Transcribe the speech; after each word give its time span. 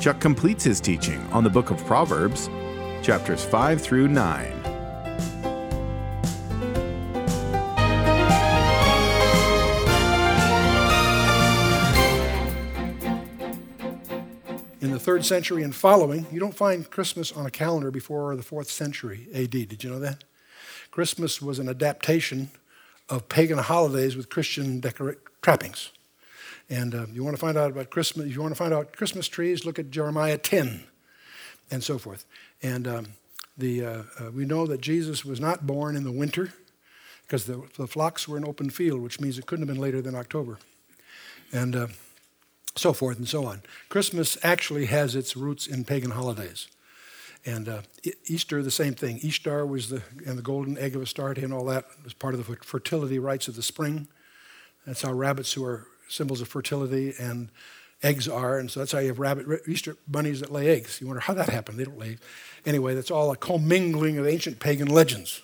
Chuck 0.00 0.20
completes 0.20 0.64
his 0.64 0.80
teaching 0.80 1.20
on 1.32 1.44
the 1.44 1.50
book 1.50 1.70
of 1.70 1.84
Proverbs, 1.86 2.50
chapters 3.02 3.44
5 3.44 3.80
through 3.80 4.08
9. 4.08 4.52
In 14.80 14.90
the 14.90 14.98
third 14.98 15.24
century 15.24 15.62
and 15.62 15.74
following, 15.74 16.26
you 16.30 16.38
don't 16.38 16.54
find 16.54 16.90
Christmas 16.90 17.32
on 17.32 17.46
a 17.46 17.50
calendar 17.50 17.90
before 17.90 18.36
the 18.36 18.42
fourth 18.42 18.70
century 18.70 19.28
AD. 19.34 19.50
Did 19.50 19.82
you 19.82 19.90
know 19.90 19.98
that? 20.00 20.24
Christmas 20.90 21.40
was 21.40 21.58
an 21.58 21.68
adaptation 21.70 22.50
of 23.08 23.28
pagan 23.30 23.58
holidays 23.58 24.16
with 24.16 24.28
Christian 24.28 24.82
trappings. 25.40 25.90
And 26.70 26.94
uh, 26.94 27.06
you 27.12 27.22
want 27.22 27.36
to 27.36 27.40
find 27.40 27.58
out 27.58 27.70
about 27.70 27.90
Christmas, 27.90 28.26
if 28.26 28.34
you 28.34 28.40
want 28.40 28.52
to 28.52 28.58
find 28.58 28.72
out 28.72 28.92
Christmas 28.92 29.28
trees, 29.28 29.64
look 29.64 29.78
at 29.78 29.90
Jeremiah 29.90 30.38
10 30.38 30.84
and 31.70 31.82
so 31.82 31.98
forth. 31.98 32.24
And 32.62 32.88
um, 32.88 33.06
the, 33.56 33.84
uh, 33.84 34.02
uh, 34.18 34.30
we 34.30 34.44
know 34.44 34.66
that 34.66 34.80
Jesus 34.80 35.24
was 35.24 35.40
not 35.40 35.66
born 35.66 35.96
in 35.96 36.04
the 36.04 36.12
winter 36.12 36.52
because 37.22 37.46
the, 37.46 37.62
the, 37.76 37.86
flocks 37.86 38.26
were 38.26 38.36
in 38.36 38.44
open 38.44 38.70
field, 38.70 39.00
which 39.00 39.20
means 39.20 39.38
it 39.38 39.46
couldn't 39.46 39.66
have 39.66 39.74
been 39.74 39.82
later 39.82 40.02
than 40.02 40.14
October. 40.14 40.58
And 41.52 41.76
uh, 41.76 41.86
so 42.76 42.92
forth 42.92 43.18
and 43.18 43.28
so 43.28 43.46
on. 43.46 43.62
Christmas 43.88 44.36
actually 44.42 44.86
has 44.86 45.14
its 45.14 45.36
roots 45.36 45.66
in 45.66 45.84
pagan 45.84 46.10
holidays. 46.10 46.68
And 47.46 47.68
uh, 47.68 47.82
Easter, 48.26 48.62
the 48.62 48.70
same 48.70 48.94
thing. 48.94 49.18
Easter 49.20 49.66
was 49.66 49.90
the, 49.90 50.02
and 50.26 50.38
the 50.38 50.42
golden 50.42 50.78
egg 50.78 50.96
of 50.96 51.02
Astarte 51.02 51.38
and 51.38 51.52
all 51.52 51.66
that 51.66 51.84
was 52.02 52.14
part 52.14 52.34
of 52.34 52.46
the 52.46 52.56
fertility 52.56 53.18
rites 53.18 53.48
of 53.48 53.56
the 53.56 53.62
spring. 53.62 54.08
That's 54.86 55.02
how 55.02 55.12
rabbits, 55.12 55.52
who 55.52 55.64
are 55.64 55.86
symbols 56.08 56.40
of 56.40 56.48
fertility, 56.48 57.14
and 57.18 57.48
eggs 58.02 58.28
are. 58.28 58.58
And 58.58 58.70
so 58.70 58.80
that's 58.80 58.92
how 58.92 58.98
you 58.98 59.08
have 59.08 59.18
rabbit 59.18 59.62
Easter 59.66 59.96
bunnies 60.06 60.40
that 60.40 60.52
lay 60.52 60.68
eggs. 60.68 61.00
You 61.00 61.06
wonder 61.06 61.20
how 61.20 61.34
that 61.34 61.48
happened. 61.48 61.78
They 61.78 61.84
don't 61.84 61.98
lay. 61.98 62.18
Anyway, 62.66 62.94
that's 62.94 63.10
all 63.10 63.30
a 63.30 63.36
commingling 63.36 64.18
of 64.18 64.26
ancient 64.26 64.60
pagan 64.60 64.88
legends. 64.88 65.42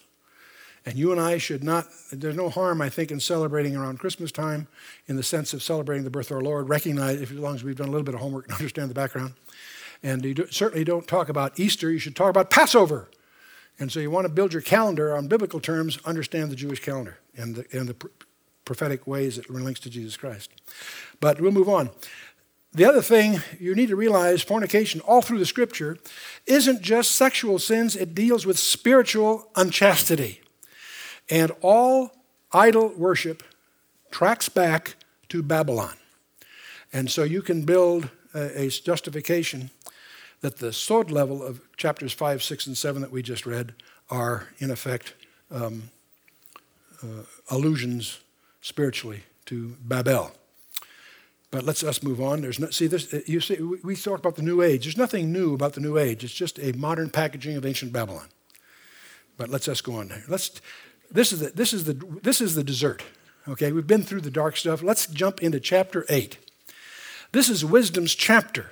And 0.86 0.96
you 0.96 1.12
and 1.12 1.20
I 1.20 1.36
should 1.38 1.62
not, 1.62 1.86
there's 2.10 2.36
no 2.36 2.48
harm, 2.48 2.80
I 2.80 2.88
think, 2.88 3.10
in 3.10 3.20
celebrating 3.20 3.76
around 3.76 3.98
Christmas 3.98 4.32
time 4.32 4.66
in 5.06 5.16
the 5.16 5.22
sense 5.22 5.52
of 5.52 5.62
celebrating 5.62 6.04
the 6.04 6.10
birth 6.10 6.30
of 6.30 6.38
our 6.38 6.42
Lord. 6.42 6.68
Recognize, 6.68 7.20
if, 7.20 7.30
as 7.30 7.38
long 7.38 7.54
as 7.54 7.62
we've 7.62 7.76
done 7.76 7.88
a 7.88 7.90
little 7.90 8.04
bit 8.04 8.14
of 8.14 8.20
homework 8.20 8.46
and 8.46 8.54
understand 8.58 8.88
the 8.88 8.94
background. 8.94 9.34
And 10.02 10.24
you 10.24 10.32
do, 10.32 10.46
certainly 10.50 10.84
don't 10.84 11.06
talk 11.06 11.28
about 11.28 11.60
Easter, 11.60 11.90
you 11.90 11.98
should 11.98 12.16
talk 12.16 12.30
about 12.30 12.50
Passover. 12.50 13.10
And 13.78 13.92
so 13.92 14.00
you 14.00 14.10
want 14.10 14.26
to 14.26 14.32
build 14.32 14.52
your 14.52 14.62
calendar 14.62 15.14
on 15.14 15.26
biblical 15.26 15.60
terms, 15.60 15.98
understand 16.04 16.50
the 16.50 16.56
Jewish 16.56 16.80
calendar 16.80 17.18
and 17.36 17.56
the, 17.56 17.78
and 17.78 17.88
the 17.88 18.10
prophetic 18.70 19.04
ways 19.04 19.36
it 19.36 19.50
links 19.50 19.80
to 19.80 19.90
Jesus 19.90 20.16
Christ. 20.16 20.48
But 21.18 21.40
we'll 21.40 21.50
move 21.50 21.68
on. 21.68 21.90
The 22.72 22.84
other 22.84 23.02
thing 23.02 23.40
you 23.58 23.74
need 23.74 23.88
to 23.88 23.96
realize 23.96 24.42
fornication, 24.42 25.00
all 25.00 25.22
through 25.22 25.40
the 25.40 25.44
scripture, 25.44 25.98
isn't 26.46 26.80
just 26.80 27.10
sexual 27.10 27.58
sins, 27.58 27.96
it 27.96 28.14
deals 28.14 28.46
with 28.46 28.60
spiritual 28.60 29.48
unchastity. 29.56 30.40
And 31.28 31.50
all 31.62 32.12
idol 32.52 32.92
worship 32.96 33.42
tracks 34.12 34.48
back 34.48 34.94
to 35.30 35.42
Babylon. 35.42 35.96
And 36.92 37.10
so 37.10 37.24
you 37.24 37.42
can 37.42 37.64
build 37.64 38.08
a, 38.32 38.66
a 38.66 38.68
justification 38.68 39.70
that 40.42 40.58
the 40.58 40.72
sword 40.72 41.10
level 41.10 41.42
of 41.42 41.60
chapters 41.76 42.12
5, 42.12 42.40
6, 42.40 42.68
and 42.68 42.78
7 42.78 43.02
that 43.02 43.10
we 43.10 43.20
just 43.20 43.46
read 43.46 43.74
are, 44.10 44.46
in 44.60 44.70
effect, 44.70 45.14
um, 45.50 45.90
uh, 47.02 47.24
allusions 47.50 48.20
spiritually 48.60 49.22
to 49.46 49.76
Babel. 49.80 50.32
But 51.50 51.64
let's 51.64 51.82
us 51.82 52.02
move 52.02 52.20
on. 52.20 52.42
There's 52.42 52.60
no, 52.60 52.70
see 52.70 52.86
this. 52.86 53.12
Uh, 53.12 53.20
you 53.26 53.40
see, 53.40 53.56
we 53.60 53.96
talk 53.96 54.20
about 54.20 54.36
the 54.36 54.42
New 54.42 54.62
Age. 54.62 54.84
There's 54.84 54.96
nothing 54.96 55.32
new 55.32 55.54
about 55.54 55.72
the 55.72 55.80
New 55.80 55.98
Age. 55.98 56.22
It's 56.22 56.32
just 56.32 56.58
a 56.60 56.72
modern 56.72 57.10
packaging 57.10 57.56
of 57.56 57.66
ancient 57.66 57.92
Babylon. 57.92 58.28
But 59.36 59.48
let's 59.48 59.66
us 59.66 59.80
go 59.80 59.94
on. 59.94 60.22
Let's 60.28 60.60
this 61.10 61.32
is 61.32 61.40
the, 61.40 61.50
this 61.50 61.72
is 61.72 61.84
the, 61.84 61.94
this 62.22 62.40
is 62.40 62.54
the 62.54 62.64
dessert. 62.64 63.02
Okay, 63.48 63.72
we've 63.72 63.86
been 63.86 64.02
through 64.02 64.20
the 64.20 64.30
dark 64.30 64.56
stuff. 64.56 64.82
Let's 64.82 65.06
jump 65.06 65.42
into 65.42 65.58
chapter 65.58 66.06
8. 66.08 66.38
This 67.32 67.48
is 67.48 67.64
wisdom's 67.64 68.14
chapter. 68.14 68.70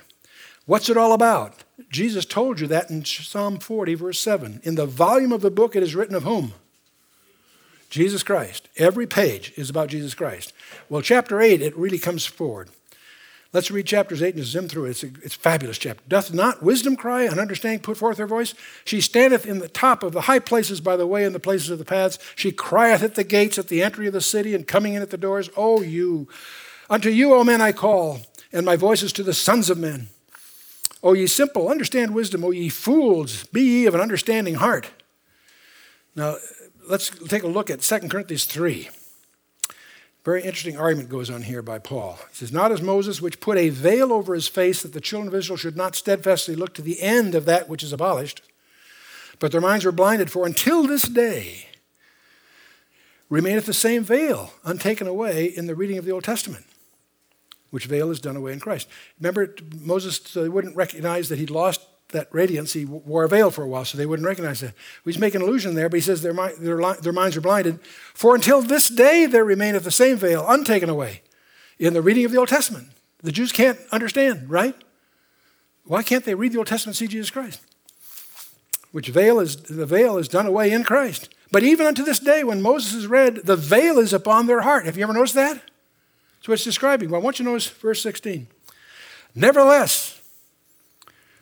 What's 0.65 0.89
it 0.89 0.97
all 0.97 1.13
about? 1.13 1.63
Jesus 1.89 2.25
told 2.25 2.59
you 2.59 2.67
that 2.67 2.89
in 2.89 3.03
Psalm 3.03 3.57
40, 3.59 3.95
verse 3.95 4.19
7. 4.19 4.61
In 4.63 4.75
the 4.75 4.85
volume 4.85 5.31
of 5.31 5.41
the 5.41 5.51
book, 5.51 5.75
it 5.75 5.83
is 5.83 5.95
written 5.95 6.15
of 6.15 6.23
whom? 6.23 6.53
Jesus 7.89 8.23
Christ. 8.23 8.69
Every 8.77 9.07
page 9.07 9.53
is 9.55 9.69
about 9.69 9.89
Jesus 9.89 10.13
Christ. 10.13 10.53
Well, 10.89 11.01
chapter 11.01 11.41
8, 11.41 11.61
it 11.61 11.75
really 11.77 11.99
comes 11.99 12.25
forward. 12.25 12.69
Let's 13.51 13.71
read 13.71 13.87
chapters 13.87 14.21
8 14.21 14.35
and 14.35 14.43
zoom 14.43 14.67
through 14.67 14.85
it. 14.85 14.89
It's 14.91 15.03
a, 15.03 15.07
it's 15.23 15.35
a 15.35 15.39
fabulous 15.39 15.79
chapter. 15.79 16.03
Doth 16.07 16.31
not 16.31 16.61
wisdom 16.61 16.95
cry 16.95 17.23
and 17.23 17.39
understanding 17.39 17.79
put 17.79 17.97
forth 17.97 18.19
her 18.19 18.27
voice? 18.27 18.53
She 18.85 19.01
standeth 19.01 19.47
in 19.47 19.57
the 19.57 19.67
top 19.67 20.03
of 20.03 20.13
the 20.13 20.21
high 20.21 20.37
places 20.37 20.81
by 20.81 20.95
the 20.95 21.07
way 21.07 21.25
and 21.25 21.33
the 21.33 21.39
places 21.39 21.71
of 21.71 21.79
the 21.79 21.85
paths. 21.85 22.19
She 22.35 22.51
crieth 22.51 23.01
at 23.01 23.15
the 23.15 23.23
gates 23.23 23.57
at 23.57 23.67
the 23.67 23.81
entry 23.81 24.05
of 24.05 24.13
the 24.13 24.21
city 24.21 24.53
and 24.53 24.67
coming 24.67 24.93
in 24.93 25.01
at 25.01 25.09
the 25.09 25.17
doors. 25.17 25.49
O 25.57 25.81
you, 25.81 26.27
unto 26.91 27.09
you, 27.09 27.33
O 27.33 27.43
men, 27.43 27.59
I 27.59 27.71
call, 27.71 28.19
and 28.53 28.67
my 28.67 28.75
voice 28.75 29.01
is 29.01 29.13
to 29.13 29.23
the 29.23 29.33
sons 29.33 29.71
of 29.71 29.79
men. 29.79 30.09
O 31.01 31.13
ye 31.13 31.25
simple, 31.25 31.69
understand 31.69 32.13
wisdom. 32.13 32.43
O 32.43 32.51
ye 32.51 32.69
fools, 32.69 33.45
be 33.45 33.61
ye 33.61 33.85
of 33.87 33.95
an 33.95 34.01
understanding 34.01 34.55
heart. 34.55 34.91
Now, 36.15 36.35
let's 36.89 37.09
take 37.27 37.43
a 37.43 37.47
look 37.47 37.69
at 37.69 37.81
2 37.81 37.99
Corinthians 38.09 38.45
3. 38.45 38.89
Very 40.25 40.41
interesting 40.43 40.77
argument 40.77 41.09
goes 41.09 41.29
on 41.29 41.43
here 41.43 41.61
by 41.61 41.79
Paul. 41.79 42.19
He 42.29 42.35
says, 42.35 42.51
Not 42.51 42.71
as 42.71 42.81
Moses, 42.81 43.21
which 43.21 43.39
put 43.39 43.57
a 43.57 43.69
veil 43.69 44.11
over 44.11 44.33
his 44.33 44.49
face 44.49 44.81
that 44.81 44.91
the 44.91 44.99
children 44.99 45.29
of 45.29 45.35
Israel 45.35 45.55
should 45.55 45.77
not 45.77 45.95
steadfastly 45.95 46.55
look 46.55 46.73
to 46.73 46.81
the 46.81 47.01
end 47.01 47.35
of 47.35 47.45
that 47.45 47.69
which 47.69 47.83
is 47.83 47.93
abolished, 47.93 48.41
but 49.39 49.51
their 49.51 49.61
minds 49.61 49.85
were 49.85 49.93
blinded, 49.93 50.29
for 50.29 50.45
until 50.45 50.85
this 50.85 51.07
day 51.07 51.67
remaineth 53.29 53.65
the 53.65 53.73
same 53.73 54.03
veil 54.03 54.51
untaken 54.65 55.07
away 55.07 55.45
in 55.45 55.67
the 55.67 55.75
reading 55.75 55.97
of 55.97 56.03
the 56.05 56.11
Old 56.11 56.23
Testament, 56.23 56.65
which 57.69 57.85
veil 57.85 58.09
is 58.11 58.19
done 58.19 58.35
away 58.35 58.51
in 58.51 58.59
Christ. 58.59 58.89
Remember, 59.19 59.55
Moses 59.79 60.35
wouldn't 60.35 60.75
recognize 60.75 61.29
that 61.29 61.39
he'd 61.39 61.51
lost 61.51 61.81
that 62.09 62.27
radiance, 62.31 62.73
he 62.73 62.85
wore 62.85 63.23
a 63.23 63.29
veil 63.29 63.51
for 63.51 63.63
a 63.63 63.67
while, 63.67 63.85
so 63.85 63.97
they 63.97 64.05
wouldn't 64.05 64.27
recognize 64.27 64.61
that. 64.61 64.73
He's 65.05 65.19
making 65.19 65.41
an 65.41 65.47
illusion 65.47 65.75
there, 65.75 65.89
but 65.89 65.97
he 65.97 66.01
says 66.01 66.21
their, 66.21 66.33
their, 66.33 66.95
their 66.95 67.13
minds 67.13 67.37
are 67.37 67.41
blinded. 67.41 67.79
For 68.13 68.35
until 68.35 68.61
this 68.61 68.89
day 68.89 69.25
there 69.25 69.45
remaineth 69.45 69.83
the 69.83 69.91
same 69.91 70.17
veil, 70.17 70.45
untaken 70.47 70.89
away, 70.89 71.21
in 71.77 71.93
the 71.93 72.01
reading 72.01 72.25
of 72.25 72.31
the 72.31 72.37
Old 72.37 72.49
Testament. 72.49 72.87
The 73.21 73.31
Jews 73.31 73.51
can't 73.51 73.79
understand, 73.91 74.49
right? 74.49 74.75
Why 75.85 76.03
can't 76.03 76.23
they 76.23 76.35
read 76.35 76.51
the 76.51 76.57
Old 76.57 76.67
Testament 76.67 76.99
and 76.99 77.07
see 77.07 77.11
Jesus 77.11 77.31
Christ? 77.31 77.61
Which 78.91 79.09
veil 79.09 79.39
is 79.39 79.55
the 79.55 79.85
veil 79.85 80.17
is 80.17 80.27
done 80.27 80.47
away 80.47 80.71
in 80.71 80.83
Christ. 80.83 81.29
But 81.51 81.63
even 81.63 81.85
unto 81.85 82.03
this 82.03 82.19
day, 82.19 82.43
when 82.43 82.61
Moses 82.61 82.93
is 82.93 83.07
read, 83.07 83.37
the 83.45 83.55
veil 83.55 83.97
is 83.99 84.13
upon 84.13 84.47
their 84.47 84.61
heart. 84.61 84.85
Have 84.85 84.97
you 84.97 85.03
ever 85.03 85.13
noticed 85.13 85.35
that? 85.35 85.55
That's 85.55 86.47
what 86.47 86.53
it's 86.55 86.63
describing. 86.63 87.09
Well, 87.09 87.21
I 87.21 87.23
want 87.23 87.39
you 87.39 87.45
to 87.45 87.51
notice 87.51 87.67
verse 87.67 88.01
16. 88.01 88.47
Nevertheless, 89.35 90.18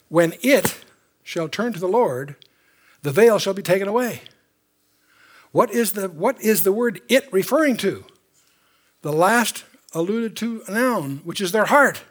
when 0.09 0.33
it 0.41 0.83
shall 1.23 1.49
turn 1.49 1.73
to 1.73 1.79
the 1.79 1.87
Lord, 1.87 2.35
the 3.01 3.11
veil 3.11 3.39
shall 3.39 3.53
be 3.53 3.61
taken 3.61 3.87
away. 3.87 4.21
What 5.51 5.71
is 5.71 5.93
the, 5.93 6.09
what 6.09 6.41
is 6.41 6.63
the 6.63 6.71
word 6.71 7.01
it 7.07 7.31
referring 7.31 7.77
to? 7.77 8.05
The 9.01 9.13
last 9.13 9.63
alluded 9.93 10.35
to 10.37 10.63
noun, 10.69 11.21
which 11.23 11.41
is 11.41 11.51
their 11.51 11.65
heart. 11.65 12.03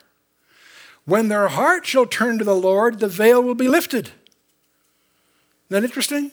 When 1.04 1.28
their 1.28 1.48
heart 1.48 1.86
shall 1.86 2.06
turn 2.06 2.38
to 2.38 2.44
the 2.44 2.54
Lord, 2.54 2.98
the 2.98 3.08
veil 3.08 3.42
will 3.42 3.54
be 3.54 3.68
lifted. 3.68 4.06
Isn't 4.06 5.70
that 5.70 5.84
interesting? 5.84 6.32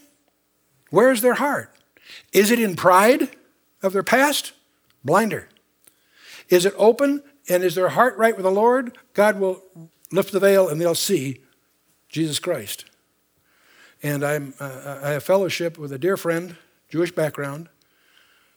Where 0.90 1.12
is 1.12 1.22
their 1.22 1.36
heart? 1.36 1.72
Is 2.32 2.52
it 2.52 2.60
in 2.60 2.76
pride 2.76 3.30
of 3.82 3.94
their 3.94 4.04
past? 4.04 4.54
Blinder. 5.04 5.50
Is 6.50 6.66
it 6.66 6.74
open 6.78 7.24
and 7.50 7.64
is 7.64 7.76
their 7.76 7.90
heart 7.90 8.18
right 8.18 8.36
with 8.36 8.44
the 8.44 8.52
Lord? 8.52 8.98
God 9.14 9.40
will 9.40 9.64
lift 10.12 10.32
the 10.32 10.40
veil 10.40 10.70
and 10.70 10.80
they'll 10.80 10.96
see 10.96 11.42
Jesus 12.14 12.40
Christ. 12.40 12.86
And 14.04 14.24
I'm, 14.24 14.54
uh, 14.60 15.00
I 15.04 15.10
have 15.10 15.24
fellowship 15.24 15.78
with 15.78 15.92
a 15.92 15.98
dear 15.98 16.16
friend, 16.16 16.56
Jewish 16.90 17.12
background, 17.12 17.70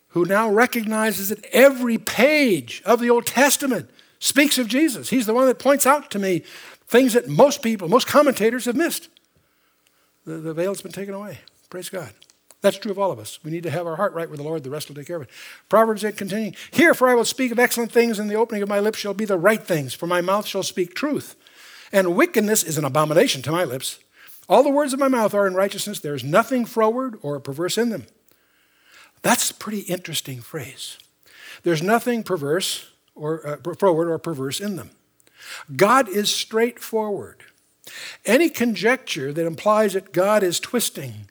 who 0.08 0.24
now 0.24 0.50
recognizes 0.50 1.30
that 1.30 1.44
every 1.52 1.98
page 1.98 2.82
of 2.84 3.00
the 3.00 3.10
Old 3.10 3.26
Testament 3.26 3.90
speaks 4.18 4.58
of 4.58 4.68
Jesus. 4.68 5.08
He's 5.08 5.26
the 5.26 5.34
one 5.34 5.46
that 5.46 5.58
points 5.58 5.86
out 5.86 6.10
to 6.10 6.18
me 6.18 6.42
things 6.86 7.14
that 7.14 7.28
most 7.28 7.62
people, 7.62 7.88
most 7.88 8.06
commentators 8.06 8.66
have 8.66 8.76
missed. 8.76 9.08
The, 10.26 10.34
the 10.34 10.54
veil's 10.54 10.82
been 10.82 10.92
taken 10.92 11.14
away. 11.14 11.38
Praise 11.70 11.88
God. 11.88 12.12
That's 12.60 12.78
true 12.78 12.90
of 12.90 12.98
all 12.98 13.12
of 13.12 13.18
us. 13.18 13.38
We 13.42 13.50
need 13.50 13.62
to 13.62 13.70
have 13.70 13.86
our 13.86 13.96
heart 13.96 14.12
right 14.12 14.28
with 14.28 14.38
the 14.38 14.44
Lord. 14.44 14.64
The 14.64 14.70
rest 14.70 14.88
will 14.88 14.96
take 14.96 15.06
care 15.06 15.16
of 15.16 15.22
it. 15.22 15.30
Proverbs 15.68 16.04
8 16.04 16.16
continuing, 16.16 16.56
Here, 16.70 16.92
for 16.92 17.08
I 17.08 17.14
will 17.14 17.24
speak 17.24 17.52
of 17.52 17.58
excellent 17.58 17.92
things, 17.92 18.18
and 18.18 18.28
the 18.28 18.34
opening 18.34 18.62
of 18.62 18.68
my 18.68 18.80
lips 18.80 18.98
shall 18.98 19.14
be 19.14 19.24
the 19.24 19.38
right 19.38 19.62
things, 19.62 19.94
for 19.94 20.06
my 20.06 20.20
mouth 20.20 20.46
shall 20.46 20.62
speak 20.62 20.94
truth. 20.94 21.36
And 21.96 22.14
wickedness 22.14 22.62
is 22.62 22.76
an 22.76 22.84
abomination 22.84 23.40
to 23.40 23.50
my 23.50 23.64
lips. 23.64 23.98
All 24.50 24.62
the 24.62 24.68
words 24.68 24.92
of 24.92 25.00
my 25.00 25.08
mouth 25.08 25.32
are 25.32 25.46
in 25.46 25.54
righteousness. 25.54 25.98
There 25.98 26.14
is 26.14 26.22
nothing 26.22 26.66
froward 26.66 27.18
or 27.22 27.40
perverse 27.40 27.78
in 27.78 27.88
them. 27.88 28.04
That's 29.22 29.50
a 29.50 29.54
pretty 29.54 29.80
interesting 29.80 30.42
phrase. 30.42 30.98
There's 31.62 31.82
nothing 31.82 32.22
perverse 32.22 32.90
or 33.14 33.46
uh, 33.66 33.74
forward 33.76 34.10
or 34.10 34.18
perverse 34.18 34.60
in 34.60 34.76
them. 34.76 34.90
God 35.74 36.06
is 36.06 36.30
straightforward. 36.30 37.44
Any 38.26 38.50
conjecture 38.50 39.32
that 39.32 39.46
implies 39.46 39.94
that 39.94 40.12
God 40.12 40.42
is 40.42 40.60
twisting 40.60 41.30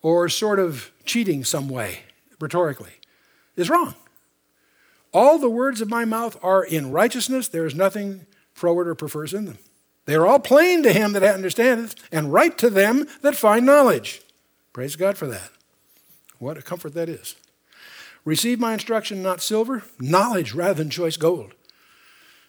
or 0.00 0.30
sort 0.30 0.58
of 0.58 0.90
cheating 1.04 1.44
some 1.44 1.68
way, 1.68 2.04
rhetorically, 2.40 2.94
is 3.56 3.68
wrong. 3.68 3.94
All 5.12 5.38
the 5.38 5.50
words 5.50 5.82
of 5.82 5.90
my 5.90 6.06
mouth 6.06 6.38
are 6.42 6.64
in 6.64 6.92
righteousness. 6.92 7.46
There 7.46 7.66
is 7.66 7.74
nothing 7.74 8.24
froward 8.54 8.88
or 8.88 8.94
perverse 8.94 9.34
in 9.34 9.44
them. 9.44 9.58
They 10.08 10.14
are 10.14 10.26
all 10.26 10.38
plain 10.38 10.82
to 10.84 10.92
him 10.94 11.12
that 11.12 11.22
understandeth, 11.22 11.94
and 12.10 12.32
right 12.32 12.56
to 12.56 12.70
them 12.70 13.06
that 13.20 13.36
find 13.36 13.66
knowledge. 13.66 14.22
Praise 14.72 14.96
God 14.96 15.18
for 15.18 15.26
that. 15.26 15.50
What 16.38 16.56
a 16.56 16.62
comfort 16.62 16.94
that 16.94 17.10
is. 17.10 17.36
Receive 18.24 18.58
my 18.58 18.72
instruction, 18.72 19.22
not 19.22 19.42
silver, 19.42 19.84
knowledge 20.00 20.54
rather 20.54 20.72
than 20.72 20.88
choice 20.88 21.18
gold. 21.18 21.52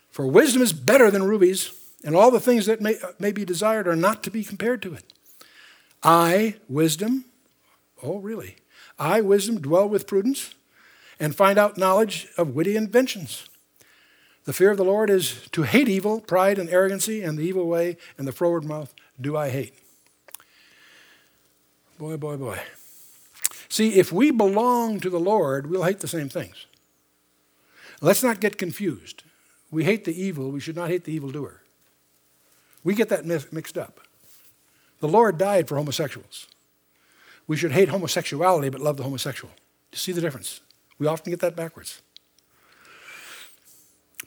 For 0.09 0.25
wisdom 0.25 0.61
is 0.61 0.71
better 0.71 1.11
than 1.11 1.25
rubies, 1.25 1.73
and 2.01 2.15
all 2.15 2.31
the 2.31 2.39
things 2.39 2.65
that 2.65 2.79
may, 2.79 2.97
uh, 3.01 3.11
may 3.19 3.33
be 3.33 3.43
desired 3.43 3.89
are 3.89 3.95
not 3.97 4.23
to 4.23 4.31
be 4.31 4.45
compared 4.45 4.81
to 4.83 4.93
it. 4.93 5.11
I, 6.01 6.55
wisdom, 6.69 7.25
oh, 8.01 8.19
really? 8.19 8.55
I, 8.97 9.19
wisdom, 9.19 9.59
dwell 9.59 9.89
with 9.89 10.07
prudence 10.07 10.55
and 11.19 11.35
find 11.35 11.59
out 11.59 11.77
knowledge 11.77 12.29
of 12.37 12.55
witty 12.55 12.77
inventions. 12.77 13.49
The 14.45 14.53
fear 14.53 14.71
of 14.71 14.77
the 14.77 14.85
Lord 14.85 15.09
is 15.09 15.47
to 15.51 15.63
hate 15.63 15.87
evil, 15.87 16.21
pride 16.21 16.57
and 16.57 16.69
arrogancy, 16.69 17.21
and 17.21 17.37
the 17.37 17.43
evil 17.43 17.67
way 17.67 17.97
and 18.17 18.27
the 18.27 18.31
froward 18.31 18.63
mouth 18.63 18.93
do 19.19 19.37
I 19.37 19.49
hate. 19.49 19.73
Boy, 21.97 22.17
boy, 22.17 22.37
boy. 22.37 22.59
See, 23.67 23.99
if 23.99 24.11
we 24.11 24.31
belong 24.31 24.99
to 25.01 25.09
the 25.09 25.19
Lord, 25.19 25.69
we'll 25.69 25.83
hate 25.83 25.99
the 25.99 26.07
same 26.07 26.29
things. 26.29 26.65
Let's 28.01 28.23
not 28.23 28.39
get 28.39 28.57
confused. 28.57 29.23
We 29.71 29.83
hate 29.83 30.05
the 30.05 30.19
evil, 30.19 30.49
we 30.49 30.59
should 30.59 30.75
not 30.75 30.89
hate 30.89 31.03
the 31.03 31.13
evildoer. 31.13 31.61
We 32.83 32.95
get 32.95 33.09
that 33.09 33.25
mixed 33.25 33.77
up. 33.77 33.99
The 34.99 35.07
Lord 35.07 35.37
died 35.37 35.67
for 35.67 35.75
homosexuals. 35.75 36.47
We 37.45 37.57
should 37.57 37.71
hate 37.71 37.89
homosexuality 37.89 38.69
but 38.69 38.81
love 38.81 38.97
the 38.97 39.03
homosexual. 39.03 39.53
You 39.91 39.97
see 39.97 40.11
the 40.11 40.21
difference? 40.21 40.61
We 40.97 41.07
often 41.07 41.31
get 41.31 41.39
that 41.41 41.55
backwards. 41.55 42.01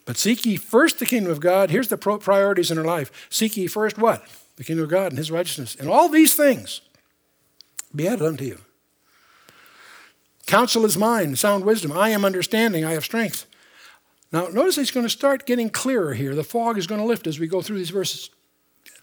But 0.05 0.17
seek 0.17 0.45
ye 0.45 0.57
first 0.57 0.99
the 0.99 1.05
kingdom 1.05 1.31
of 1.31 1.39
God. 1.39 1.69
Here's 1.69 1.87
the 1.87 1.97
priorities 1.97 2.71
in 2.71 2.77
our 2.77 2.83
life. 2.83 3.27
Seek 3.29 3.55
ye 3.55 3.67
first 3.67 3.97
what? 3.97 4.27
The 4.57 4.63
kingdom 4.63 4.83
of 4.83 4.89
God 4.89 5.11
and 5.11 5.17
his 5.17 5.31
righteousness. 5.31 5.75
And 5.75 5.89
all 5.89 6.09
these 6.09 6.35
things 6.35 6.81
be 7.95 8.07
added 8.07 8.25
unto 8.25 8.43
you. 8.43 8.59
Counsel 10.45 10.85
is 10.85 10.97
mine, 10.97 11.35
sound 11.35 11.63
wisdom. 11.63 11.91
I 11.91 12.09
am 12.09 12.25
understanding, 12.25 12.83
I 12.83 12.91
have 12.91 13.05
strength. 13.05 13.45
Now, 14.31 14.47
notice 14.47 14.75
he's 14.75 14.91
going 14.91 15.05
to 15.05 15.09
start 15.09 15.45
getting 15.45 15.69
clearer 15.69 16.15
here. 16.15 16.35
The 16.35 16.43
fog 16.43 16.77
is 16.77 16.87
going 16.87 16.99
to 16.99 17.07
lift 17.07 17.27
as 17.27 17.39
we 17.39 17.47
go 17.47 17.61
through 17.61 17.77
these 17.77 17.91
verses. 17.91 18.29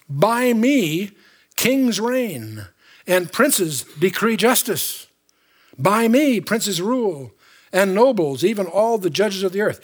By 0.09 0.53
me, 0.53 1.13
kings 1.57 2.01
reign, 2.01 2.67
and 3.07 3.33
princes 3.33 3.85
decree 3.99 4.37
justice. 4.37 5.07
By 5.79 6.09
me, 6.09 6.41
princes 6.41 6.83
rule, 6.83 7.33
and 7.73 7.95
nobles, 7.95 8.45
even 8.45 8.67
all 8.67 8.99
the 8.99 9.09
judges 9.09 9.43
of 9.43 9.53
the 9.53 9.63
earth. 9.63 9.81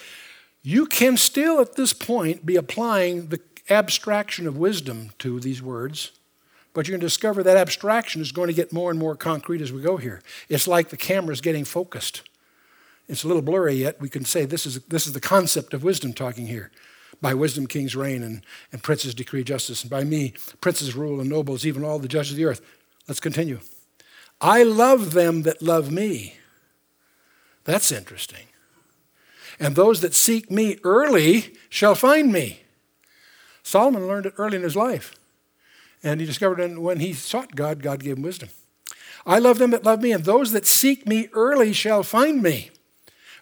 You 0.66 0.86
can 0.86 1.16
still, 1.16 1.60
at 1.60 1.76
this 1.76 1.92
point, 1.92 2.44
be 2.44 2.56
applying 2.56 3.28
the 3.28 3.40
abstraction 3.70 4.46
of 4.46 4.56
wisdom 4.56 5.10
to 5.20 5.38
these 5.38 5.62
words 5.62 6.12
but 6.76 6.86
you're 6.86 6.92
going 6.92 7.00
to 7.00 7.06
discover 7.06 7.42
that 7.42 7.56
abstraction 7.56 8.20
is 8.20 8.32
going 8.32 8.48
to 8.48 8.52
get 8.52 8.70
more 8.70 8.90
and 8.90 9.00
more 9.00 9.16
concrete 9.16 9.62
as 9.62 9.72
we 9.72 9.80
go 9.80 9.96
here. 9.96 10.20
It's 10.50 10.68
like 10.68 10.90
the 10.90 10.98
camera 10.98 11.32
is 11.32 11.40
getting 11.40 11.64
focused. 11.64 12.28
It's 13.08 13.24
a 13.24 13.26
little 13.26 13.40
blurry 13.40 13.76
yet. 13.76 13.98
We 13.98 14.10
can 14.10 14.26
say 14.26 14.44
this 14.44 14.66
is, 14.66 14.82
this 14.82 15.06
is 15.06 15.14
the 15.14 15.20
concept 15.20 15.72
of 15.72 15.82
wisdom 15.82 16.12
talking 16.12 16.48
here. 16.48 16.70
By 17.22 17.32
wisdom, 17.32 17.66
kings 17.66 17.96
reign 17.96 18.22
and, 18.22 18.42
and 18.72 18.82
princes 18.82 19.14
decree 19.14 19.42
justice. 19.42 19.84
And 19.84 19.90
by 19.90 20.04
me, 20.04 20.34
princes 20.60 20.94
rule 20.94 21.18
and 21.18 21.30
nobles, 21.30 21.64
even 21.64 21.82
all 21.82 21.98
the 21.98 22.08
judges 22.08 22.32
of 22.32 22.36
the 22.36 22.44
earth. 22.44 22.60
Let's 23.08 23.20
continue. 23.20 23.60
I 24.42 24.62
love 24.62 25.14
them 25.14 25.44
that 25.44 25.62
love 25.62 25.90
me. 25.90 26.36
That's 27.64 27.90
interesting. 27.90 28.48
And 29.58 29.74
those 29.74 30.00
that 30.00 30.14
seek 30.14 30.50
me 30.50 30.78
early 30.84 31.54
shall 31.68 31.94
find 31.94 32.32
me. 32.32 32.60
Solomon 33.62 34.06
learned 34.06 34.26
it 34.26 34.34
early 34.38 34.56
in 34.56 34.62
his 34.62 34.76
life. 34.76 35.14
And 36.02 36.20
he 36.20 36.26
discovered 36.26 36.58
that 36.58 36.78
when 36.78 37.00
he 37.00 37.12
sought 37.12 37.56
God, 37.56 37.82
God 37.82 38.02
gave 38.02 38.16
him 38.16 38.22
wisdom. 38.22 38.50
I 39.26 39.38
love 39.40 39.58
them 39.58 39.72
that 39.72 39.84
love 39.84 40.02
me, 40.02 40.12
and 40.12 40.24
those 40.24 40.52
that 40.52 40.66
seek 40.66 41.06
me 41.06 41.28
early 41.32 41.72
shall 41.72 42.02
find 42.02 42.42
me. 42.42 42.70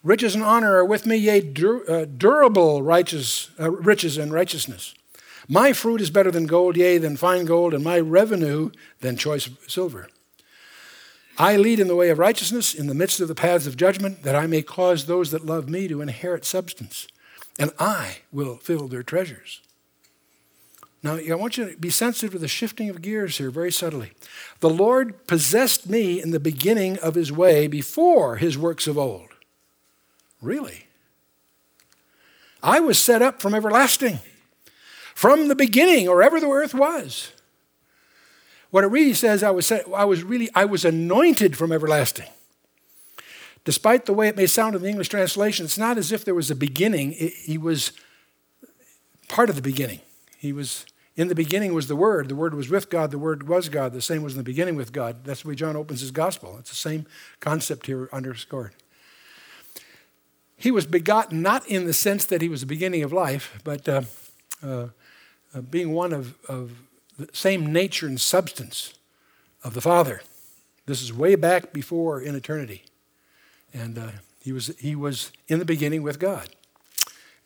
Riches 0.02 0.34
and 0.34 0.44
honor 0.44 0.76
are 0.76 0.84
with 0.84 1.04
me, 1.04 1.16
yea, 1.16 1.40
dur- 1.40 1.90
uh, 1.90 2.04
durable 2.04 2.82
righteous, 2.82 3.50
uh, 3.60 3.70
riches 3.70 4.16
and 4.16 4.32
righteousness. 4.32 4.94
My 5.48 5.74
fruit 5.74 6.00
is 6.00 6.10
better 6.10 6.30
than 6.30 6.46
gold, 6.46 6.76
yea, 6.76 6.96
than 6.96 7.16
fine 7.16 7.44
gold, 7.44 7.74
and 7.74 7.84
my 7.84 8.00
revenue 8.00 8.70
than 9.00 9.16
choice 9.16 9.50
silver. 9.66 10.08
I 11.36 11.56
lead 11.56 11.80
in 11.80 11.88
the 11.88 11.96
way 11.96 12.10
of 12.10 12.18
righteousness 12.18 12.74
in 12.74 12.86
the 12.86 12.94
midst 12.94 13.20
of 13.20 13.28
the 13.28 13.34
paths 13.34 13.66
of 13.66 13.76
judgment, 13.76 14.22
that 14.22 14.36
I 14.36 14.46
may 14.46 14.62
cause 14.62 15.06
those 15.06 15.30
that 15.32 15.44
love 15.44 15.68
me 15.68 15.88
to 15.88 16.00
inherit 16.00 16.44
substance, 16.44 17.08
and 17.58 17.72
I 17.78 18.18
will 18.30 18.56
fill 18.56 18.88
their 18.88 19.02
treasures. 19.02 19.60
Now, 21.02 21.16
I 21.16 21.34
want 21.34 21.58
you 21.58 21.70
to 21.70 21.76
be 21.76 21.90
sensitive 21.90 22.32
to 22.32 22.38
the 22.38 22.48
shifting 22.48 22.88
of 22.88 23.02
gears 23.02 23.36
here 23.36 23.50
very 23.50 23.70
subtly. 23.70 24.12
The 24.60 24.70
Lord 24.70 25.26
possessed 25.26 25.86
me 25.86 26.22
in 26.22 26.30
the 26.30 26.40
beginning 26.40 26.98
of 27.00 27.14
his 27.14 27.30
way 27.30 27.66
before 27.66 28.36
his 28.36 28.56
works 28.56 28.86
of 28.86 28.96
old. 28.96 29.28
Really? 30.40 30.86
I 32.62 32.80
was 32.80 32.98
set 32.98 33.20
up 33.20 33.42
from 33.42 33.54
everlasting, 33.54 34.20
from 35.14 35.48
the 35.48 35.54
beginning, 35.54 36.08
or 36.08 36.22
ever 36.22 36.40
the 36.40 36.48
earth 36.48 36.72
was. 36.72 37.33
What 38.74 38.82
it 38.82 38.88
really 38.88 39.14
says, 39.14 39.44
I 39.44 39.52
was, 39.52 39.70
I 39.70 40.04
was 40.04 40.24
really, 40.24 40.50
I 40.52 40.64
was 40.64 40.84
anointed 40.84 41.56
from 41.56 41.70
everlasting. 41.70 42.26
Despite 43.64 44.04
the 44.04 44.12
way 44.12 44.26
it 44.26 44.36
may 44.36 44.46
sound 44.46 44.74
in 44.74 44.82
the 44.82 44.88
English 44.88 45.10
translation, 45.10 45.64
it's 45.64 45.78
not 45.78 45.96
as 45.96 46.10
if 46.10 46.24
there 46.24 46.34
was 46.34 46.50
a 46.50 46.56
beginning. 46.56 47.12
It, 47.12 47.34
he 47.34 47.56
was 47.56 47.92
part 49.28 49.48
of 49.48 49.54
the 49.54 49.62
beginning. 49.62 50.00
He 50.38 50.52
was 50.52 50.86
in 51.14 51.28
the 51.28 51.36
beginning 51.36 51.72
was 51.72 51.86
the 51.86 51.94
Word. 51.94 52.28
The 52.28 52.34
Word 52.34 52.52
was 52.52 52.68
with 52.68 52.90
God. 52.90 53.12
The 53.12 53.18
Word 53.18 53.46
was 53.46 53.68
God. 53.68 53.92
The 53.92 54.02
same 54.02 54.24
was 54.24 54.32
in 54.32 54.38
the 54.38 54.42
beginning 54.42 54.74
with 54.74 54.92
God. 54.92 55.22
That's 55.22 55.42
the 55.42 55.50
way 55.50 55.54
John 55.54 55.76
opens 55.76 56.00
his 56.00 56.10
gospel. 56.10 56.56
It's 56.58 56.70
the 56.70 56.74
same 56.74 57.06
concept 57.38 57.86
here 57.86 58.08
underscored. 58.12 58.74
He 60.56 60.72
was 60.72 60.84
begotten 60.84 61.42
not 61.42 61.64
in 61.68 61.84
the 61.86 61.94
sense 61.94 62.24
that 62.24 62.42
he 62.42 62.48
was 62.48 62.62
the 62.62 62.66
beginning 62.66 63.04
of 63.04 63.12
life, 63.12 63.56
but 63.62 63.88
uh, 63.88 64.02
uh, 64.64 64.88
uh, 65.54 65.60
being 65.60 65.92
one 65.92 66.12
of, 66.12 66.34
of 66.48 66.72
the 67.18 67.28
same 67.32 67.72
nature 67.72 68.06
and 68.06 68.20
substance 68.20 68.94
of 69.62 69.74
the 69.74 69.80
Father. 69.80 70.22
This 70.86 71.02
is 71.02 71.12
way 71.12 71.34
back 71.34 71.72
before 71.72 72.20
in 72.20 72.34
eternity. 72.34 72.84
And 73.72 73.98
uh, 73.98 74.08
he, 74.40 74.52
was, 74.52 74.68
he 74.78 74.94
was 74.94 75.32
in 75.48 75.58
the 75.58 75.64
beginning 75.64 76.02
with 76.02 76.18
God. 76.18 76.48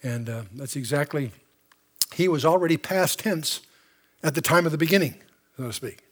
And 0.02 0.28
uh, 0.28 0.42
that's 0.54 0.76
exactly 0.76 1.32
he 2.14 2.28
was 2.28 2.44
already 2.44 2.76
past 2.76 3.20
tense 3.20 3.60
at 4.22 4.34
the 4.34 4.40
time 4.40 4.66
of 4.66 4.72
the 4.72 4.78
beginning, 4.78 5.14
so 5.56 5.66
to 5.66 5.72
speak. 5.72 6.02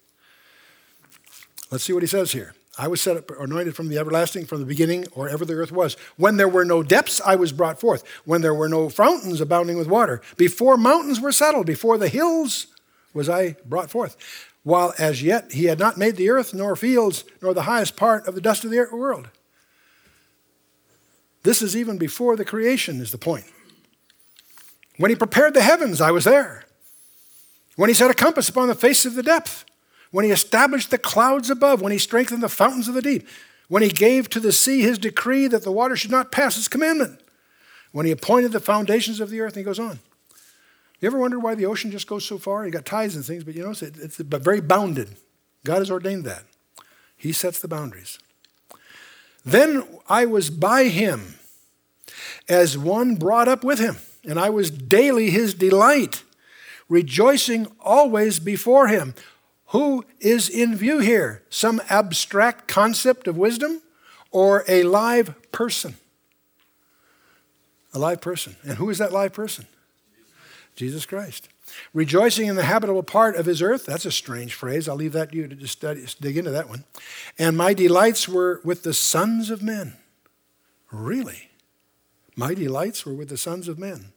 Let's 1.71 1.85
see 1.85 1.93
what 1.93 2.03
he 2.03 2.07
says 2.07 2.33
here. 2.33 2.55
I 2.79 2.89
was 2.89 3.01
set 3.01 3.17
up, 3.17 3.31
anointed 3.41 3.75
from 3.75 3.89
the 3.89 3.99
everlasting, 3.99 4.45
from 4.45 4.61
the 4.61 4.67
beginning, 4.67 5.07
or 5.13 5.29
ever 5.29 5.45
the 5.45 5.55
earth 5.55 5.73
was. 5.73 5.97
When 6.17 6.37
there 6.37 6.49
were 6.49 6.65
no 6.65 6.83
depths, 6.83 7.21
I 7.25 7.35
was 7.35 7.51
brought 7.53 7.81
forth. 7.81 8.05
When 8.25 8.43
there 8.43 8.55
were 8.55 8.69
no 8.69 8.89
fountains 8.89 9.41
abounding 9.41 9.79
with 9.79 9.89
water. 9.89 10.21
Before 10.37 10.77
mountains 10.77 11.19
were 11.19 11.33
settled, 11.33 11.67
before 11.67 11.97
the 11.97 12.09
hills 12.09 12.67
was 13.17 13.29
I 13.29 13.57
brought 13.65 13.91
forth. 13.91 14.17
While 14.63 14.95
as 14.99 15.23
yet 15.23 15.53
he 15.53 15.65
had 15.65 15.79
not 15.79 15.97
made 15.97 16.17
the 16.17 16.31
earth, 16.31 16.53
nor 16.53 16.77
fields, 16.77 17.25
nor 17.41 17.55
the 17.55 17.63
highest 17.63 17.97
part 17.97 18.29
of 18.29 18.35
the 18.35 18.41
dust 18.41 18.65
of 18.65 18.71
the 18.71 18.87
world. 18.93 19.29
This 21.43 21.63
is 21.63 21.77
even 21.77 21.99
before 21.99 22.37
the 22.37 22.45
creation, 22.45 23.01
is 23.01 23.13
the 23.13 23.19
point. 23.19 23.47
When 24.99 25.11
he 25.11 25.17
prepared 25.17 25.55
the 25.55 25.63
heavens, 25.63 26.01
I 26.01 26.11
was 26.11 26.25
there. 26.25 26.65
When 27.77 27.89
he 27.89 27.95
set 27.95 28.11
a 28.11 28.15
compass 28.15 28.49
upon 28.49 28.69
the 28.69 28.75
face 28.75 29.07
of 29.07 29.15
the 29.15 29.23
depth. 29.23 29.65
When 30.11 30.25
he 30.25 30.31
established 30.31 30.91
the 30.91 30.99
clouds 30.99 31.51
above. 31.51 31.81
When 31.81 31.93
he 31.93 31.99
strengthened 31.99 32.43
the 32.43 32.49
fountains 32.49 32.89
of 32.89 32.95
the 32.95 33.03
deep. 33.03 33.29
When 33.69 33.83
he 33.83 33.89
gave 33.89 34.29
to 34.31 34.41
the 34.41 34.53
sea 34.53 34.81
his 34.81 34.99
decree 34.99 35.47
that 35.49 35.63
the 35.63 35.73
water 35.73 35.97
should 35.97 36.11
not 36.11 36.33
pass 36.33 36.57
his 36.57 36.69
commandment. 36.69 37.21
when 37.93 38.05
he 38.05 38.13
appointed 38.13 38.53
the 38.53 38.61
foundations 38.61 39.21
of 39.21 39.31
the 39.31 39.41
earth, 39.41 39.55
and 39.55 39.61
he 39.61 39.65
goes 39.65 39.79
on. 39.79 40.01
You 41.01 41.07
ever 41.07 41.19
wonder 41.19 41.39
why 41.39 41.55
the 41.55 41.67
ocean 41.67 41.91
just 41.91 42.07
goes 42.07 42.25
so 42.25 42.39
far? 42.39 42.65
You 42.65 42.73
got 42.73 42.87
tides 42.87 43.17
and 43.17 43.25
things, 43.25 43.45
but 43.45 43.55
you 43.55 43.63
know, 43.63 43.71
it's, 43.71 43.83
it's 43.83 44.17
very 44.17 44.61
bounded. 44.61 45.17
God 45.65 45.79
has 45.79 45.91
ordained 45.91 46.25
that. 46.25 46.45
He 47.17 47.33
sets 47.33 47.61
the 47.61 47.69
boundaries. 47.69 48.19
Then 49.45 49.85
I 50.09 50.27
was 50.27 50.51
by 50.51 50.85
him 50.85 51.37
as 52.49 52.79
one 52.79 53.17
brought 53.17 53.49
up 53.49 53.63
with 53.63 53.79
him, 53.79 53.97
and 54.25 54.39
I 54.39 54.51
was 54.51 54.71
daily 54.71 55.31
his 55.31 55.55
delight, 55.55 56.23
rejoicing 56.89 57.67
always 57.81 58.39
before 58.39 58.89
him. 58.89 59.15
Who 59.67 60.05
is 60.21 60.49
in 60.49 60.77
view 60.77 61.01
here? 61.01 61.43
Some 61.51 61.83
abstract 61.89 62.69
concept 62.69 63.27
of 63.27 63.37
wisdom 63.37 63.83
or 64.31 64.65
a 64.69 64.85
live 64.85 65.35
person? 65.53 65.97
A 67.93 67.99
live 67.99 68.21
person. 68.21 68.57
And 68.63 68.79
who 68.79 68.91
is 68.91 68.99
that 68.99 69.13
live 69.13 69.33
person? 69.33 69.67
Jesus 70.77 71.07
Christ. 71.07 71.49
Rejoicing 71.93 72.47
in 72.47 72.55
the 72.55 72.63
habitable 72.63 73.03
part 73.03 73.35
of 73.35 73.47
his 73.47 73.61
earth. 73.61 73.87
That's 73.87 74.05
a 74.05 74.13
strange 74.13 74.55
phrase. 74.55 74.89
I'll 74.89 74.95
leave 74.95 75.15
that 75.15 75.33
to 75.33 75.37
you 75.37 75.49
to 75.49 75.57
just 75.57 75.73
study, 75.73 76.05
dig 76.21 76.37
into 76.37 76.51
that 76.53 76.69
one. 76.69 76.85
And 77.39 77.57
my 77.57 77.75
delights 77.75 78.29
were 78.29 78.61
with 78.63 78.83
the 78.83 78.95
sons 78.95 79.51
of 79.51 79.63
men. 79.63 79.97
Really? 80.93 81.51
My 82.37 82.55
delights 82.55 83.05
were 83.05 83.15
with 83.15 83.31
the 83.31 83.37
sons 83.37 83.67
of 83.67 83.79
men. 83.79 84.13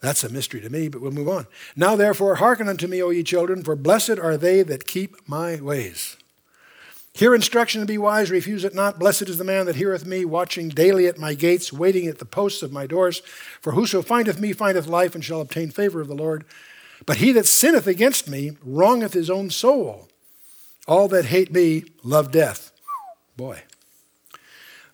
That's 0.00 0.24
a 0.24 0.30
mystery 0.30 0.62
to 0.62 0.70
me, 0.70 0.88
but 0.88 1.02
we'll 1.02 1.10
move 1.12 1.28
on. 1.28 1.46
Now, 1.76 1.94
therefore, 1.94 2.36
hearken 2.36 2.68
unto 2.68 2.86
me, 2.86 3.02
O 3.02 3.10
ye 3.10 3.22
children, 3.22 3.62
for 3.62 3.76
blessed 3.76 4.18
are 4.18 4.38
they 4.38 4.62
that 4.62 4.86
keep 4.86 5.28
my 5.28 5.60
ways. 5.60 6.16
Hear 7.14 7.34
instruction 7.34 7.80
and 7.80 7.88
be 7.88 7.98
wise, 7.98 8.30
refuse 8.30 8.64
it 8.64 8.74
not. 8.74 8.98
Blessed 8.98 9.28
is 9.28 9.36
the 9.36 9.44
man 9.44 9.66
that 9.66 9.76
heareth 9.76 10.06
me, 10.06 10.24
watching 10.24 10.68
daily 10.68 11.06
at 11.06 11.18
my 11.18 11.34
gates, 11.34 11.72
waiting 11.72 12.06
at 12.06 12.18
the 12.18 12.24
posts 12.24 12.62
of 12.62 12.72
my 12.72 12.86
doors. 12.86 13.20
For 13.60 13.72
whoso 13.72 14.00
findeth 14.00 14.40
me 14.40 14.52
findeth 14.52 14.86
life, 14.86 15.14
and 15.14 15.24
shall 15.24 15.40
obtain 15.40 15.70
favor 15.70 16.00
of 16.00 16.08
the 16.08 16.14
Lord. 16.14 16.44
But 17.06 17.16
he 17.16 17.32
that 17.32 17.46
sinneth 17.46 17.86
against 17.86 18.28
me 18.28 18.52
wrongeth 18.64 19.12
his 19.12 19.28
own 19.28 19.50
soul. 19.50 20.08
All 20.86 21.08
that 21.08 21.26
hate 21.26 21.52
me 21.52 21.84
love 22.02 22.30
death. 22.30 22.72
Boy. 23.36 23.62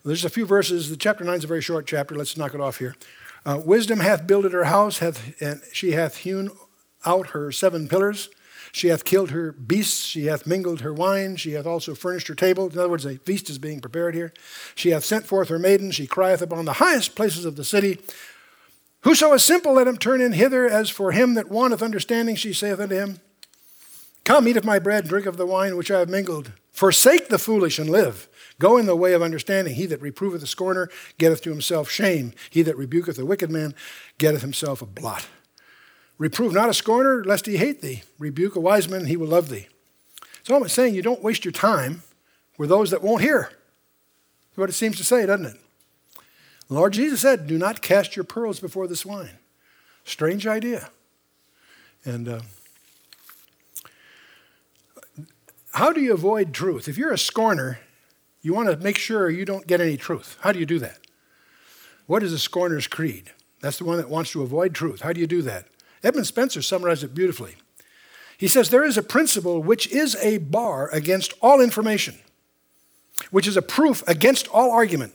There's 0.05 0.25
a 0.25 0.31
few 0.31 0.47
verses. 0.47 0.89
The 0.89 0.97
chapter 0.97 1.25
9 1.25 1.39
is 1.39 1.45
a 1.45 1.49
very 1.49 1.63
short 1.63 1.87
chapter. 1.87 2.15
Let's 2.15 2.37
knock 2.37 2.55
it 2.55 2.61
off 2.61 2.79
here. 2.79 2.95
Uh, 3.45 3.61
Wisdom 3.65 4.01
hath 4.01 4.27
builded 4.27 4.53
her 4.53 4.65
house, 4.65 4.99
hath, 4.99 5.41
and 5.41 5.61
she 5.73 5.93
hath 5.93 6.19
hewn 6.19 6.51
out 7.05 7.29
her 7.29 7.53
seven 7.53 7.89
pillars. 7.89 8.29
She 8.77 8.89
hath 8.89 9.07
killed 9.07 9.31
her 9.31 9.53
beasts, 9.53 10.05
she 10.05 10.27
hath 10.27 10.47
mingled 10.47 10.83
her 10.83 10.93
wine, 10.93 11.37
she 11.37 11.53
hath 11.53 11.65
also 11.65 11.95
furnished 11.95 12.29
her 12.29 12.35
table. 12.35 12.69
In 12.69 12.79
other 12.79 12.91
words, 12.91 13.07
a 13.07 13.17
feast 13.17 13.49
is 13.49 13.57
being 13.57 13.81
prepared 13.81 14.15
here. 14.15 14.35
She 14.75 14.91
hath 14.91 15.03
sent 15.03 15.25
forth 15.25 15.49
her 15.49 15.59
maidens, 15.59 15.95
she 15.95 16.07
crieth 16.07 16.43
upon 16.43 16.67
the 16.67 16.75
highest 16.75 17.15
places 17.15 17.47
of 17.47 17.57
the 17.57 17.65
city. 17.65 17.99
Whoso 19.01 19.33
is 19.33 19.43
simple, 19.43 19.73
let 19.73 19.89
him 19.89 19.97
turn 19.97 20.21
in 20.21 20.33
hither. 20.33 20.69
As 20.69 20.91
for 20.91 21.13
him 21.13 21.33
that 21.37 21.51
wanteth 21.51 21.81
understanding, 21.81 22.37
she 22.37 22.53
saith 22.53 22.79
unto 22.79 22.95
him, 22.95 23.21
Come, 24.25 24.47
eat 24.47 24.59
of 24.59 24.65
my 24.67 24.79
bread, 24.79 25.09
drink 25.09 25.25
of 25.25 25.39
the 25.39 25.47
wine 25.47 25.79
which 25.79 25.91
I 25.91 26.01
have 26.01 26.11
mingled. 26.11 26.53
Forsake 26.71 27.31
the 27.31 27.39
foolish 27.39 27.79
and 27.79 27.89
live. 27.89 28.29
Go 28.59 28.77
in 28.77 28.85
the 28.85 28.95
way 28.95 29.15
of 29.15 29.23
understanding. 29.23 29.77
He 29.77 29.87
that 29.87 30.03
reproveth 30.03 30.43
the 30.43 30.47
scorner 30.47 30.91
getteth 31.17 31.41
to 31.45 31.51
himself 31.51 31.89
shame. 31.89 32.35
He 32.51 32.61
that 32.61 32.77
rebuketh 32.77 33.17
the 33.17 33.25
wicked 33.25 33.51
man 33.51 33.75
getteth 34.19 34.43
himself 34.43 34.83
a 34.83 34.87
blot. 34.87 35.29
Reprove 36.19 36.53
not 36.53 36.69
a 36.69 36.75
scorner, 36.75 37.23
lest 37.25 37.47
he 37.47 37.59
hate 37.59 37.83
thee. 37.83 38.03
Rebuke 38.19 38.57
a 38.57 38.61
wise 38.61 38.89
man, 38.89 39.07
he 39.07 39.17
will 39.17 39.29
love 39.29 39.49
thee. 39.49 39.69
So 40.43 40.57
I'm 40.57 40.69
saying 40.69 40.95
you 40.95 41.03
don't 41.03 41.23
waste 41.23 41.45
your 41.45 41.53
time 41.53 42.03
with 42.57 42.69
those 42.69 42.91
that 42.91 43.03
won't 43.03 43.23
hear. 43.23 43.51
That's 44.51 44.59
what 44.59 44.71
it 44.71 44.75
seems 44.75 44.97
to 44.97 45.05
say, 45.05 45.27
doesn't 45.27 45.47
it? 45.47 45.57
The 46.69 46.75
Lord 46.75 46.95
Jesus 46.95 47.21
said, 47.21 47.47
Do 47.47 47.59
not 47.59 47.83
cast 47.83 48.17
your 48.17 48.25
pearls 48.25 48.61
before 48.61 48.87
the 48.87 48.97
swine. 48.97 49.39
Strange 50.05 50.47
idea. 50.47 50.91
And 52.05 52.29
uh, 52.29 52.41
how 55.73 55.93
do 55.93 56.01
you 56.01 56.15
avoid 56.15 56.55
truth? 56.55 56.89
If 56.89 56.97
you're 56.97 57.13
a 57.13 57.19
scorner, 57.19 57.81
you 58.41 58.55
want 58.55 58.71
to 58.71 58.77
make 58.77 58.97
sure 58.97 59.29
you 59.29 59.45
don't 59.45 59.67
get 59.67 59.81
any 59.81 59.97
truth. 59.97 60.39
How 60.41 60.53
do 60.53 60.59
you 60.59 60.67
do 60.67 60.79
that? 60.79 60.99
What 62.07 62.23
is 62.23 62.33
a 62.33 62.39
scorner's 62.39 62.87
creed? 62.87 63.33
That's 63.61 63.79
the 63.79 63.85
one 63.85 63.97
that 63.97 64.09
wants 64.09 64.31
to 64.33 64.43
avoid 64.43 64.75
truth. 64.75 65.01
How 65.01 65.13
do 65.13 65.21
you 65.21 65.27
do 65.27 65.43
that? 65.43 65.67
Edmund 66.03 66.27
Spencer 66.27 66.63
summarized 66.63 67.05
it 67.05 67.15
beautifully. 67.15 67.57
He 68.39 68.49
says, 68.49 68.71
There 68.71 68.85
is 68.85 68.99
a 68.99 69.03
principle 69.03 69.63
which 69.63 69.87
is 69.89 70.15
a 70.17 70.39
bar 70.39 70.89
against 70.91 71.35
all 71.41 71.61
information, 71.61 72.17
which 73.31 73.47
is 73.47 73.57
a 73.57 73.63
proof 73.63 74.07
against 74.07 74.49
all 74.49 74.71
argument, 74.71 75.15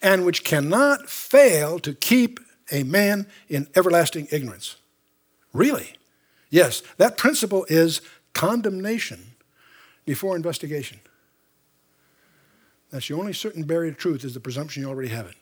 and 0.00 0.24
which 0.24 0.44
cannot 0.44 1.08
fail 1.08 1.78
to 1.80 1.94
keep 1.94 2.40
a 2.70 2.82
man 2.82 3.26
in 3.48 3.66
everlasting 3.74 4.28
ignorance. 4.30 4.76
Really? 5.52 5.94
Yes, 6.50 6.82
that 6.98 7.16
principle 7.16 7.66
is 7.68 8.00
condemnation 8.32 9.34
before 10.04 10.36
investigation. 10.36 11.00
That's 12.90 13.08
the 13.08 13.14
only 13.14 13.32
certain 13.32 13.64
barrier 13.64 13.90
to 13.90 13.96
truth 13.96 14.24
is 14.24 14.34
the 14.34 14.40
presumption 14.40 14.82
you 14.82 14.88
already 14.88 15.10
have 15.10 15.26
it. 15.26 15.34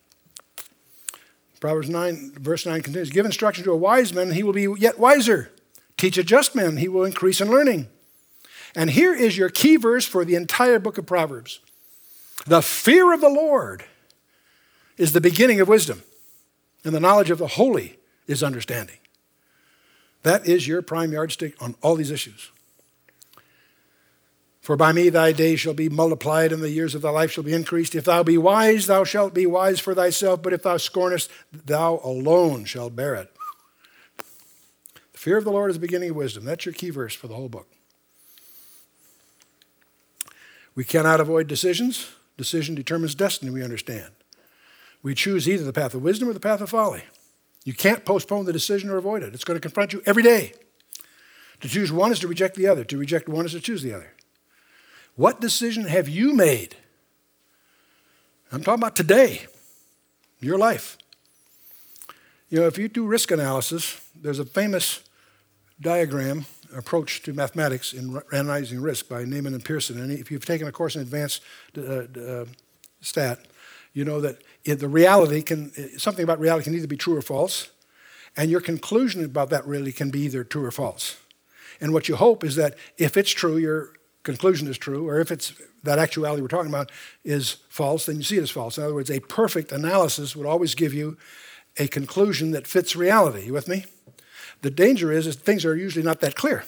Proverbs 1.67 1.91
9, 1.91 2.35
verse 2.39 2.65
9 2.65 2.81
continues 2.81 3.11
Give 3.11 3.27
instruction 3.27 3.65
to 3.65 3.73
a 3.73 3.77
wise 3.77 4.15
man, 4.15 4.31
he 4.31 4.45
will 4.45 4.53
be 4.53 4.69
yet 4.79 5.01
wiser. 5.01 5.51
Teach 5.97 6.17
a 6.17 6.23
just 6.23 6.55
man, 6.55 6.77
he 6.77 6.87
will 6.87 7.03
increase 7.03 7.41
in 7.41 7.51
learning. 7.51 7.89
And 8.77 8.91
here 8.91 9.13
is 9.13 9.37
your 9.37 9.49
key 9.49 9.75
verse 9.75 10.07
for 10.07 10.25
the 10.25 10.37
entire 10.37 10.79
book 10.79 10.97
of 10.97 11.07
Proverbs 11.07 11.59
The 12.47 12.63
fear 12.63 13.13
of 13.13 13.21
the 13.21 13.29
Lord 13.29 13.85
is 14.97 15.13
the 15.13 15.21
beginning 15.21 15.61
of 15.61 15.67
wisdom, 15.67 16.05
and 16.85 16.95
the 16.95 17.01
knowledge 17.01 17.31
of 17.31 17.39
the 17.39 17.49
holy 17.49 17.99
is 18.29 18.45
understanding. 18.45 18.99
That 20.23 20.47
is 20.47 20.69
your 20.69 20.83
prime 20.83 21.11
yardstick 21.11 21.61
on 21.61 21.75
all 21.83 21.97
these 21.97 22.13
issues. 22.13 22.53
For 24.67 24.77
by 24.77 24.91
me 24.91 25.11
thy 25.11 25.31
days 25.31 25.61
shall 25.61 25.75
be 25.75 25.89
multiplied, 25.89 26.51
and 26.51 26.61
the 26.61 26.69
years 26.69 26.97
of 26.97 27.03
thy 27.03 27.11
life 27.11 27.31
shall 27.31 27.45
be 27.45 27.53
increased. 27.53 27.95
If 27.95 28.03
thou 28.03 28.25
be 28.25 28.37
wise, 28.37 28.89
thou 28.89 29.05
shalt 29.05 29.33
be 29.33 29.47
wise 29.47 29.79
for 29.79 29.95
thyself, 29.95 30.43
but 30.43 30.53
if 30.53 30.65
thou 30.65 30.77
scornest, 30.77 31.29
thou 31.53 32.01
alone 32.03 32.65
shalt 32.65 32.97
bear 32.97 33.15
it. 33.15 33.33
The 35.13 35.19
fear 35.19 35.37
of 35.37 35.45
the 35.45 35.53
Lord 35.53 35.71
is 35.71 35.77
the 35.77 35.81
beginning 35.81 36.11
of 36.11 36.17
wisdom. 36.17 36.45
That's 36.45 36.67
your 36.67 36.73
key 36.73 36.91
verse 36.91 37.15
for 37.15 37.29
the 37.29 37.37
whole 37.37 37.49
book. 37.49 37.69
We 40.75 40.83
cannot 40.83 41.21
avoid 41.21 41.47
decisions. 41.47 42.09
Decision 42.37 42.75
determines 42.75 43.15
destiny, 43.15 43.53
we 43.53 43.63
understand. 43.63 44.11
We 45.01 45.15
choose 45.15 45.49
either 45.49 45.63
the 45.63 45.73
path 45.73 45.95
of 45.95 46.03
wisdom 46.03 46.29
or 46.29 46.33
the 46.33 46.41
path 46.41 46.61
of 46.61 46.71
folly. 46.71 47.05
You 47.65 47.73
can't 47.73 48.05
postpone 48.05 48.47
the 48.47 48.53
decision 48.53 48.91
or 48.91 48.97
avoid 48.97 49.23
it. 49.23 49.33
It's 49.33 49.45
going 49.45 49.57
to 49.57 49.61
confront 49.61 49.93
you 49.93 50.03
every 50.07 50.25
day. 50.25 50.55
To 51.61 51.69
choose 51.69 51.93
one 51.93 52.11
is 52.11 52.19
to 52.19 52.27
reject 52.27 52.57
the 52.57 52.67
other. 52.67 52.83
To 52.83 52.99
reject 52.99 53.29
one 53.29 53.47
is 53.47 53.53
to 53.53 53.61
choose 53.61 53.85
the 53.85 53.93
other. 53.93 54.13
What 55.17 55.41
decision 55.41 55.85
have 55.85 56.09
you 56.11 56.35
made? 56.35 56.77
I'm 58.53 58.63
talking 58.63 58.83
about 58.83 58.95
today, 58.95 59.47
your 60.41 60.59
life. 60.59 60.99
You 62.51 62.61
know, 62.61 62.67
if 62.67 62.77
you 62.77 62.89
do 62.89 63.07
risk 63.07 63.31
analysis, 63.31 64.01
there's 64.15 64.39
a 64.39 64.45
famous 64.45 65.01
diagram 65.81 66.45
approach 66.77 67.23
to 67.23 67.33
mathematics 67.33 67.95
in 67.95 68.21
analyzing 68.31 68.81
risk 68.81 69.09
by 69.09 69.25
Neyman 69.25 69.49
and 69.49 69.65
Pearson. 69.65 69.99
And 69.99 70.13
if 70.13 70.31
you've 70.31 70.45
taken 70.45 70.69
a 70.69 70.73
course 70.73 70.97
in 70.97 71.03
advanced 71.03 71.43
uh, 71.77 72.05
uh, 72.21 72.45
stat, 73.01 73.39
you 73.95 74.05
know 74.05 74.21
that 74.21 74.43
the 74.65 74.89
reality 74.89 75.41
can, 75.41 75.73
something 75.99 76.25
about 76.25 76.39
reality 76.39 76.65
can 76.65 76.75
either 76.75 76.87
be 76.87 76.97
true 76.99 77.17
or 77.17 77.23
false, 77.23 77.71
and 78.37 78.51
your 78.51 78.61
conclusion 78.61 79.25
about 79.25 79.49
that 79.49 79.67
really 79.67 79.93
can 79.93 80.11
be 80.11 80.21
either 80.21 80.45
true 80.45 80.67
or 80.67 80.71
false. 80.71 81.17
And 81.81 81.95
what 81.95 82.07
you 82.07 82.17
hope 82.17 82.45
is 82.45 82.57
that 82.57 82.75
if 82.99 83.17
it's 83.17 83.31
true, 83.31 83.57
your 83.57 83.96
conclusion 84.27 84.69
is 84.69 84.77
true, 84.77 85.09
or 85.09 85.21
if 85.21 85.31
it's 85.31 85.55
that 85.85 85.99
actuality 85.99 86.43
we're 86.43 86.49
talking 86.49 86.71
about 86.71 86.93
is 87.25 87.59
false, 87.71 88.05
then 88.05 88.17
you 88.17 88.23
see 88.23 88.37
it 88.37 88.43
as 88.43 88.51
false. 88.51 88.77
In 88.77 88.85
other 88.85 88.95
words, 88.95 89.11
a 89.11 89.21
perfect 89.21 89.73
analysis 89.73 90.37
would 90.37 90.47
always 90.47 90.75
give 90.75 90.93
you 90.93 91.17
a 91.79 91.87
conclusion 91.87 92.51
that 92.51 92.67
fits 92.67 92.97
reality. 92.97 93.47
You 93.47 93.53
with 93.55 93.69
me? 93.69 93.87
The 94.63 94.71
danger 94.71 95.13
is, 95.13 95.27
is 95.27 95.37
things 95.37 95.65
are 95.65 95.77
usually 95.77 96.05
not 96.05 96.21
that 96.21 96.35
clear. 96.35 96.65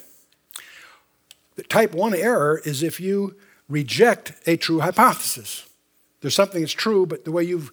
The 1.56 1.64
type 1.64 1.92
1 1.92 2.14
error 2.14 2.62
is 2.64 2.82
if 2.82 3.00
you 3.00 3.34
reject 3.68 4.32
a 4.46 4.56
true 4.56 4.80
hypothesis. 4.80 5.68
There's 6.20 6.36
something 6.36 6.60
that's 6.60 6.72
true, 6.72 7.06
but 7.06 7.24
the 7.24 7.32
way 7.32 7.42
you've 7.42 7.72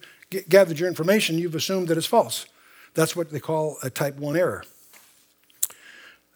gathered 0.50 0.80
your 0.80 0.90
information, 0.90 1.38
you've 1.38 1.56
assumed 1.56 1.88
that 1.90 1.98
it's 1.98 2.08
false. 2.08 2.48
That's 2.96 3.16
what 3.16 3.30
they 3.30 3.40
call 3.40 3.78
a 3.84 3.92
type 3.92 4.18
1 4.18 4.36
error. 4.36 4.64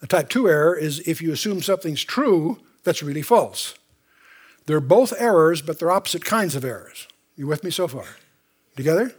A 0.04 0.08
type 0.08 0.30
2 0.30 0.48
error 0.48 0.76
is 0.76 1.00
if 1.08 1.20
you 1.20 1.32
assume 1.32 1.64
something's 1.64 2.04
true, 2.04 2.60
that's 2.90 3.04
really 3.04 3.22
false. 3.22 3.76
They're 4.66 4.80
both 4.80 5.14
errors, 5.20 5.62
but 5.62 5.78
they're 5.78 5.92
opposite 5.92 6.26
kinds 6.26 6.56
of 6.56 6.66
errors. 6.66 7.08
You 7.36 7.46
with 7.46 7.64
me 7.64 7.70
so 7.70 7.88
far? 7.88 8.06
Together? 8.76 9.14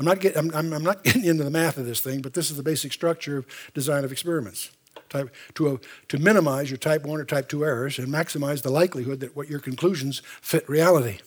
I'm 0.00 0.04
not, 0.04 0.18
get, 0.18 0.36
I'm, 0.36 0.52
I'm 0.52 0.82
not 0.82 1.04
getting 1.04 1.24
into 1.24 1.44
the 1.44 1.50
math 1.50 1.76
of 1.76 1.86
this 1.86 2.00
thing, 2.00 2.22
but 2.22 2.34
this 2.34 2.50
is 2.50 2.56
the 2.56 2.64
basic 2.64 2.92
structure 2.92 3.38
of 3.38 3.46
design 3.72 4.04
of 4.04 4.10
experiments. 4.10 4.72
Type, 5.10 5.32
to, 5.54 5.68
uh, 5.68 5.76
to 6.08 6.18
minimize 6.18 6.70
your 6.70 6.76
type 6.76 7.06
1 7.06 7.20
or 7.20 7.24
type 7.24 7.48
2 7.48 7.64
errors 7.64 8.00
and 8.00 8.08
maximize 8.08 8.62
the 8.62 8.70
likelihood 8.70 9.20
that 9.20 9.36
what 9.36 9.48
your 9.48 9.60
conclusions 9.60 10.20
fit 10.42 10.68
reality. 10.68 11.18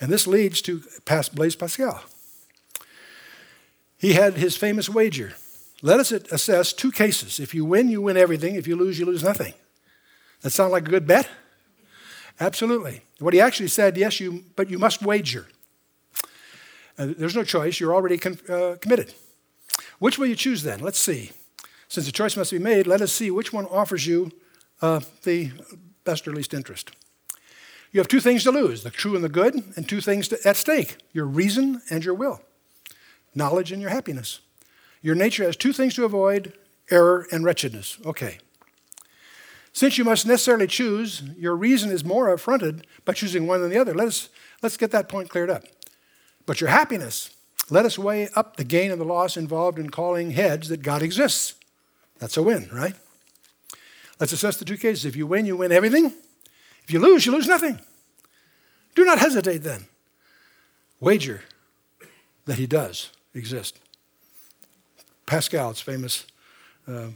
And 0.00 0.10
this 0.10 0.26
leads 0.26 0.60
to 0.62 0.82
Blaise 1.34 1.54
Pascal. 1.54 2.02
he 3.96 4.14
had 4.14 4.34
his 4.34 4.56
famous 4.56 4.88
wager. 4.88 5.34
Let 5.82 6.00
us 6.00 6.10
assess 6.10 6.72
two 6.72 6.90
cases. 6.90 7.38
If 7.38 7.54
you 7.54 7.64
win, 7.64 7.88
you 7.88 8.02
win 8.02 8.16
everything. 8.16 8.56
If 8.56 8.66
you 8.66 8.74
lose, 8.74 8.98
you 8.98 9.06
lose 9.06 9.22
nothing. 9.22 9.54
That 10.44 10.50
sound 10.50 10.72
like 10.72 10.86
a 10.86 10.90
good 10.90 11.06
bet? 11.06 11.26
Absolutely. 12.38 13.00
What 13.18 13.32
he 13.32 13.40
actually 13.40 13.68
said, 13.68 13.96
yes, 13.96 14.20
you, 14.20 14.44
but 14.56 14.68
you 14.68 14.78
must 14.78 15.00
wager. 15.00 15.46
Uh, 16.98 17.14
there's 17.16 17.34
no 17.34 17.44
choice. 17.44 17.80
You're 17.80 17.94
already 17.94 18.18
con- 18.18 18.38
uh, 18.46 18.76
committed. 18.78 19.14
Which 20.00 20.18
will 20.18 20.26
you 20.26 20.36
choose 20.36 20.62
then? 20.62 20.80
Let's 20.80 20.98
see. 20.98 21.32
Since 21.88 22.04
the 22.04 22.12
choice 22.12 22.36
must 22.36 22.50
be 22.50 22.58
made, 22.58 22.86
let 22.86 23.00
us 23.00 23.10
see 23.10 23.30
which 23.30 23.54
one 23.54 23.64
offers 23.66 24.06
you 24.06 24.32
uh, 24.82 25.00
the 25.22 25.50
best 26.04 26.28
or 26.28 26.34
least 26.34 26.52
interest. 26.52 26.90
You 27.90 28.00
have 28.00 28.08
two 28.08 28.20
things 28.20 28.44
to 28.44 28.50
lose 28.50 28.82
the 28.82 28.90
true 28.90 29.14
and 29.14 29.24
the 29.24 29.30
good, 29.30 29.54
and 29.76 29.88
two 29.88 30.02
things 30.02 30.28
to, 30.28 30.38
at 30.46 30.56
stake 30.56 30.98
your 31.14 31.24
reason 31.24 31.80
and 31.88 32.04
your 32.04 32.14
will, 32.14 32.42
knowledge 33.34 33.72
and 33.72 33.80
your 33.80 33.92
happiness. 33.92 34.40
Your 35.00 35.14
nature 35.14 35.44
has 35.44 35.56
two 35.56 35.72
things 35.72 35.94
to 35.94 36.04
avoid 36.04 36.52
error 36.90 37.26
and 37.32 37.46
wretchedness. 37.46 37.96
Okay. 38.04 38.40
Since 39.74 39.98
you 39.98 40.04
must 40.04 40.24
necessarily 40.24 40.68
choose, 40.68 41.22
your 41.36 41.56
reason 41.56 41.90
is 41.90 42.04
more 42.04 42.32
affronted 42.32 42.86
by 43.04 43.12
choosing 43.12 43.46
one 43.46 43.60
than 43.60 43.70
the 43.70 43.78
other. 43.78 43.92
Let 43.92 44.06
us, 44.06 44.28
let's 44.62 44.76
get 44.76 44.92
that 44.92 45.08
point 45.08 45.28
cleared 45.28 45.50
up. 45.50 45.64
But 46.46 46.60
your 46.60 46.70
happiness, 46.70 47.30
let 47.70 47.84
us 47.84 47.98
weigh 47.98 48.28
up 48.36 48.56
the 48.56 48.64
gain 48.64 48.92
and 48.92 49.00
the 49.00 49.04
loss 49.04 49.36
involved 49.36 49.80
in 49.80 49.90
calling 49.90 50.30
heads 50.30 50.68
that 50.68 50.82
God 50.82 51.02
exists. 51.02 51.54
That's 52.20 52.36
a 52.36 52.42
win, 52.42 52.68
right? 52.72 52.94
Let's 54.20 54.32
assess 54.32 54.58
the 54.58 54.64
two 54.64 54.76
cases. 54.76 55.04
If 55.04 55.16
you 55.16 55.26
win, 55.26 55.44
you 55.44 55.56
win 55.56 55.72
everything. 55.72 56.12
If 56.84 56.92
you 56.92 57.00
lose, 57.00 57.26
you 57.26 57.32
lose 57.32 57.48
nothing. 57.48 57.80
Do 58.94 59.04
not 59.04 59.18
hesitate 59.18 59.64
then. 59.64 59.86
Wager 61.00 61.42
that 62.46 62.58
he 62.58 62.68
does 62.68 63.10
exist. 63.34 63.80
Pascal's 65.26 65.80
famous, 65.80 66.26
uh, 66.86 67.08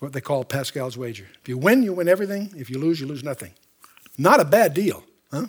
what 0.00 0.12
they 0.12 0.20
call 0.20 0.44
Pascal's 0.44 0.96
wager. 0.98 1.26
If 1.40 1.48
you 1.48 1.58
win, 1.58 1.82
you 1.82 1.92
win 1.92 2.08
everything. 2.08 2.52
If 2.56 2.70
you 2.70 2.78
lose, 2.78 3.00
you 3.00 3.06
lose 3.06 3.24
nothing. 3.24 3.52
Not 4.18 4.40
a 4.40 4.44
bad 4.44 4.74
deal, 4.74 5.04
huh? 5.30 5.46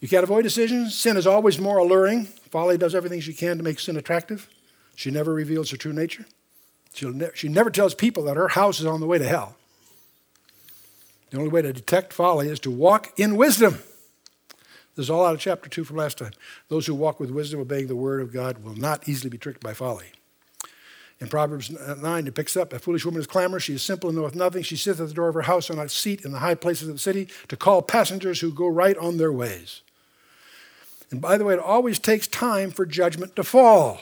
You 0.00 0.08
can't 0.08 0.24
avoid 0.24 0.42
decisions. 0.42 0.94
Sin 0.94 1.16
is 1.16 1.26
always 1.26 1.60
more 1.60 1.78
alluring. 1.78 2.24
Folly 2.24 2.78
does 2.78 2.94
everything 2.94 3.20
she 3.20 3.34
can 3.34 3.58
to 3.58 3.62
make 3.62 3.78
sin 3.78 3.96
attractive. 3.96 4.48
She 4.96 5.10
never 5.10 5.32
reveals 5.32 5.70
her 5.70 5.76
true 5.76 5.92
nature. 5.92 6.26
Ne- 7.02 7.30
she 7.34 7.48
never 7.48 7.70
tells 7.70 7.94
people 7.94 8.24
that 8.24 8.36
her 8.36 8.48
house 8.48 8.80
is 8.80 8.86
on 8.86 9.00
the 9.00 9.06
way 9.06 9.18
to 9.18 9.26
hell. 9.26 9.56
The 11.30 11.38
only 11.38 11.50
way 11.50 11.62
to 11.62 11.72
detect 11.72 12.12
folly 12.12 12.48
is 12.48 12.58
to 12.60 12.70
walk 12.70 13.12
in 13.18 13.36
wisdom. 13.36 13.78
This 14.96 15.06
is 15.06 15.10
all 15.10 15.24
out 15.24 15.34
of 15.34 15.40
chapter 15.40 15.68
2 15.68 15.84
from 15.84 15.96
last 15.96 16.18
time. 16.18 16.32
Those 16.68 16.86
who 16.86 16.94
walk 16.94 17.20
with 17.20 17.30
wisdom, 17.30 17.60
obeying 17.60 17.86
the 17.86 17.94
word 17.94 18.20
of 18.20 18.32
God, 18.32 18.64
will 18.64 18.74
not 18.74 19.08
easily 19.08 19.30
be 19.30 19.38
tricked 19.38 19.62
by 19.62 19.72
folly. 19.72 20.06
In 21.20 21.28
Proverbs 21.28 21.70
9, 21.70 22.26
it 22.26 22.34
picks 22.34 22.56
up 22.56 22.72
A 22.72 22.78
foolish 22.78 23.04
woman 23.04 23.20
is 23.20 23.26
clamorous. 23.26 23.64
She 23.64 23.74
is 23.74 23.82
simple 23.82 24.08
and 24.08 24.18
knoweth 24.18 24.34
nothing. 24.34 24.62
She 24.62 24.76
sitteth 24.76 25.00
at 25.00 25.08
the 25.08 25.14
door 25.14 25.28
of 25.28 25.34
her 25.34 25.42
house 25.42 25.70
on 25.70 25.78
a 25.78 25.88
seat 25.88 26.24
in 26.24 26.32
the 26.32 26.38
high 26.38 26.54
places 26.54 26.88
of 26.88 26.94
the 26.94 27.00
city 27.00 27.28
to 27.48 27.56
call 27.56 27.82
passengers 27.82 28.40
who 28.40 28.52
go 28.52 28.66
right 28.66 28.96
on 28.96 29.18
their 29.18 29.32
ways. 29.32 29.82
And 31.10 31.20
by 31.20 31.36
the 31.36 31.44
way, 31.44 31.54
it 31.54 31.60
always 31.60 31.98
takes 31.98 32.26
time 32.26 32.70
for 32.70 32.86
judgment 32.86 33.36
to 33.36 33.44
fall. 33.44 34.00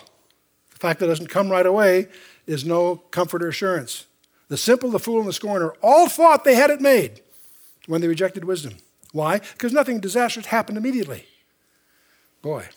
The 0.71 0.79
fact 0.79 1.01
that 1.01 1.07
it 1.07 1.09
doesn't 1.09 1.29
come 1.29 1.51
right 1.51 1.67
away 1.67 2.07
is 2.47 2.65
no 2.65 2.97
comfort 2.97 3.43
or 3.43 3.49
assurance. 3.49 4.05
The 4.49 4.57
simple, 4.57 4.91
the 4.91 5.01
fool, 5.01 5.19
and 5.19 5.29
the 5.29 5.33
scorner 5.33 5.73
all 5.83 6.09
thought 6.09 6.45
they 6.45 6.55
had 6.55 6.71
it 6.71 6.81
made 6.81 7.21
when 7.87 8.01
they 8.01 8.09
rejected 8.09 8.45
wisdom. 8.45 8.75
Why? 9.13 9.39
Because 9.39 9.73
nothing 9.73 9.99
disastrous 9.99 10.47
happened 10.47 10.79
immediately. 10.79 11.27
Boy. 12.43 12.69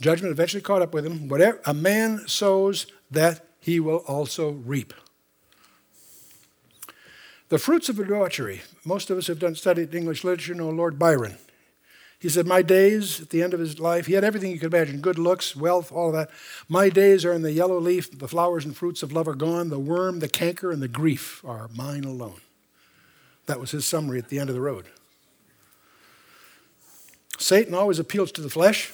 Judgment 0.00 0.32
eventually 0.32 0.62
caught 0.62 0.82
up 0.82 0.94
with 0.94 1.04
him. 1.04 1.28
Whatever 1.28 1.60
a 1.64 1.74
man 1.74 2.26
sows, 2.28 2.86
that 3.10 3.44
he 3.60 3.80
will 3.80 3.98
also 4.06 4.50
reap. 4.50 4.94
The 7.48 7.58
fruits 7.58 7.88
of 7.88 7.96
debauchery. 7.96 8.62
Most 8.84 9.10
of 9.10 9.18
us 9.18 9.26
have 9.26 9.38
done 9.38 9.54
studied 9.54 9.94
English 9.94 10.22
literature 10.22 10.54
know 10.54 10.68
Lord 10.68 10.98
Byron. 10.98 11.38
He 12.20 12.28
said, 12.28 12.46
My 12.46 12.62
days 12.62 13.20
at 13.20 13.30
the 13.30 13.42
end 13.42 13.54
of 13.54 13.60
his 13.60 13.78
life, 13.78 14.06
he 14.06 14.14
had 14.14 14.24
everything 14.24 14.50
you 14.50 14.58
could 14.58 14.74
imagine 14.74 15.00
good 15.00 15.18
looks, 15.18 15.54
wealth, 15.56 15.92
all 15.92 16.08
of 16.08 16.14
that. 16.14 16.30
My 16.68 16.88
days 16.88 17.24
are 17.24 17.32
in 17.32 17.42
the 17.42 17.52
yellow 17.52 17.78
leaf, 17.78 18.16
the 18.18 18.28
flowers 18.28 18.64
and 18.64 18.76
fruits 18.76 19.02
of 19.02 19.12
love 19.12 19.28
are 19.28 19.34
gone, 19.34 19.70
the 19.70 19.78
worm, 19.78 20.18
the 20.18 20.28
canker, 20.28 20.70
and 20.70 20.82
the 20.82 20.88
grief 20.88 21.42
are 21.44 21.70
mine 21.74 22.04
alone. 22.04 22.40
That 23.46 23.60
was 23.60 23.70
his 23.70 23.86
summary 23.86 24.18
at 24.18 24.28
the 24.28 24.38
end 24.38 24.50
of 24.50 24.54
the 24.54 24.60
road. 24.60 24.86
Satan 27.38 27.72
always 27.72 28.00
appeals 28.00 28.32
to 28.32 28.40
the 28.40 28.50
flesh. 28.50 28.92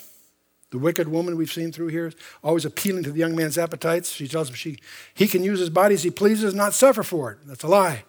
The 0.75 0.79
wicked 0.79 1.07
woman 1.07 1.37
we've 1.37 1.49
seen 1.49 1.71
through 1.71 1.87
here, 1.87 2.11
always 2.43 2.65
appealing 2.65 3.03
to 3.03 3.11
the 3.13 3.17
young 3.17 3.33
man's 3.33 3.57
appetites. 3.57 4.11
She 4.11 4.27
tells 4.27 4.49
him 4.49 4.55
she, 4.55 4.77
he 5.13 5.25
can 5.25 5.41
use 5.41 5.57
his 5.57 5.69
body 5.69 5.95
as 5.95 6.03
he 6.03 6.11
pleases, 6.11 6.53
not 6.53 6.73
suffer 6.73 7.01
for 7.01 7.31
it. 7.31 7.37
That's 7.45 7.63
a 7.63 7.69
lie. 7.69 8.03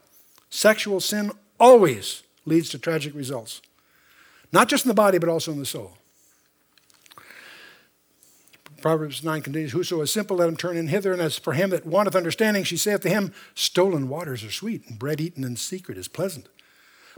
Sexual 0.50 0.98
sin 0.98 1.30
always 1.60 2.24
leads 2.44 2.68
to 2.70 2.80
tragic 2.80 3.14
results. 3.14 3.62
Not 4.50 4.68
just 4.68 4.84
in 4.84 4.88
the 4.88 4.94
body, 4.94 5.18
but 5.18 5.28
also 5.28 5.52
in 5.52 5.60
the 5.60 5.64
soul. 5.64 5.96
Proverbs 8.82 9.22
9 9.22 9.42
continues, 9.42 9.70
Whoso 9.70 10.00
is 10.00 10.12
simple, 10.12 10.38
let 10.38 10.48
him 10.48 10.56
turn 10.56 10.76
in 10.76 10.88
hither, 10.88 11.12
and 11.12 11.22
as 11.22 11.38
for 11.38 11.52
him 11.52 11.70
that 11.70 11.86
wanteth 11.86 12.16
understanding, 12.16 12.64
she 12.64 12.76
saith 12.76 13.02
to 13.02 13.08
him, 13.08 13.32
Stolen 13.54 14.08
waters 14.08 14.42
are 14.42 14.50
sweet, 14.50 14.88
and 14.88 14.98
bread 14.98 15.20
eaten 15.20 15.44
in 15.44 15.54
secret 15.54 15.96
is 15.96 16.08
pleasant. 16.08 16.48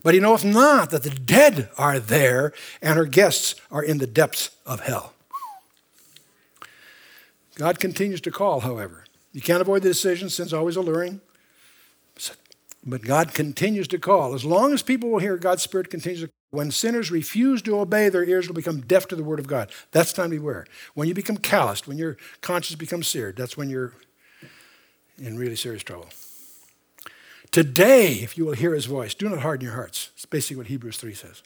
But 0.03 0.13
he 0.13 0.21
knoweth 0.21 0.45
not 0.45 0.91
that 0.91 1.05
the 1.05 1.11
dead 1.11 1.71
are 1.79 1.99
there, 1.99 2.53
and 2.83 2.99
her 2.99 3.07
guests 3.07 3.55
are 3.71 3.83
in 3.83 3.97
the 3.97 4.07
depths 4.07 4.51
of 4.67 4.81
hell. 4.81 5.15
God 7.59 7.79
continues 7.79 8.21
to 8.23 8.31
call, 8.31 8.61
however. 8.61 9.05
You 9.33 9.43
can't 9.43 9.61
avoid 9.61 9.83
the 9.83 9.91
decision, 9.91 10.31
sin's 10.31 10.55
always 10.55 10.77
alluring. 10.77 11.21
But 12.87 13.03
God 13.03 13.35
continues 13.35 13.89
to 13.89 13.99
call. 13.99 14.35
As 14.35 14.45
long 14.45 14.73
as 14.73 14.83
people 14.83 15.11
will 15.11 15.19
hear, 15.19 15.37
God's 15.37 15.63
Spirit 15.63 15.91
continues 15.91 16.23
to 16.23 16.31
when 16.51 16.71
sinners 16.71 17.11
refuse 17.11 17.61
to 17.63 17.79
obey, 17.79 18.09
their 18.09 18.25
ears 18.25 18.49
will 18.49 18.55
become 18.55 18.81
deaf 18.81 19.07
to 19.09 19.17
the 19.17 19.23
word 19.23 19.39
of 19.39 19.47
God. 19.47 19.71
That's 19.91 20.15
time 20.15 20.31
to 20.31 20.37
beware. 20.37 20.67
When 20.95 21.07
you 21.07 21.13
become 21.13 21.37
calloused, 21.37 21.87
when 21.87 21.99
your 21.99 22.17
conscience 22.41 22.79
becomes 22.79 23.07
seared, 23.07 23.37
that's 23.37 23.57
when 23.57 23.69
you're 23.69 23.93
in 25.19 25.37
really 25.37 25.57
serious 25.57 25.83
trouble. 25.83 26.09
Today, 27.51 28.13
if 28.15 28.39
you 28.39 28.47
will 28.47 28.55
hear 28.55 28.73
his 28.73 28.87
voice, 28.87 29.15
do 29.15 29.29
not 29.29 29.41
harden 29.41 29.65
your 29.65 29.75
hearts. 29.75 30.11
It's 30.15 30.25
basically 30.25 30.57
what 30.57 30.67
Hebrews 30.69 30.97
3 30.97 31.13
says. 31.13 31.43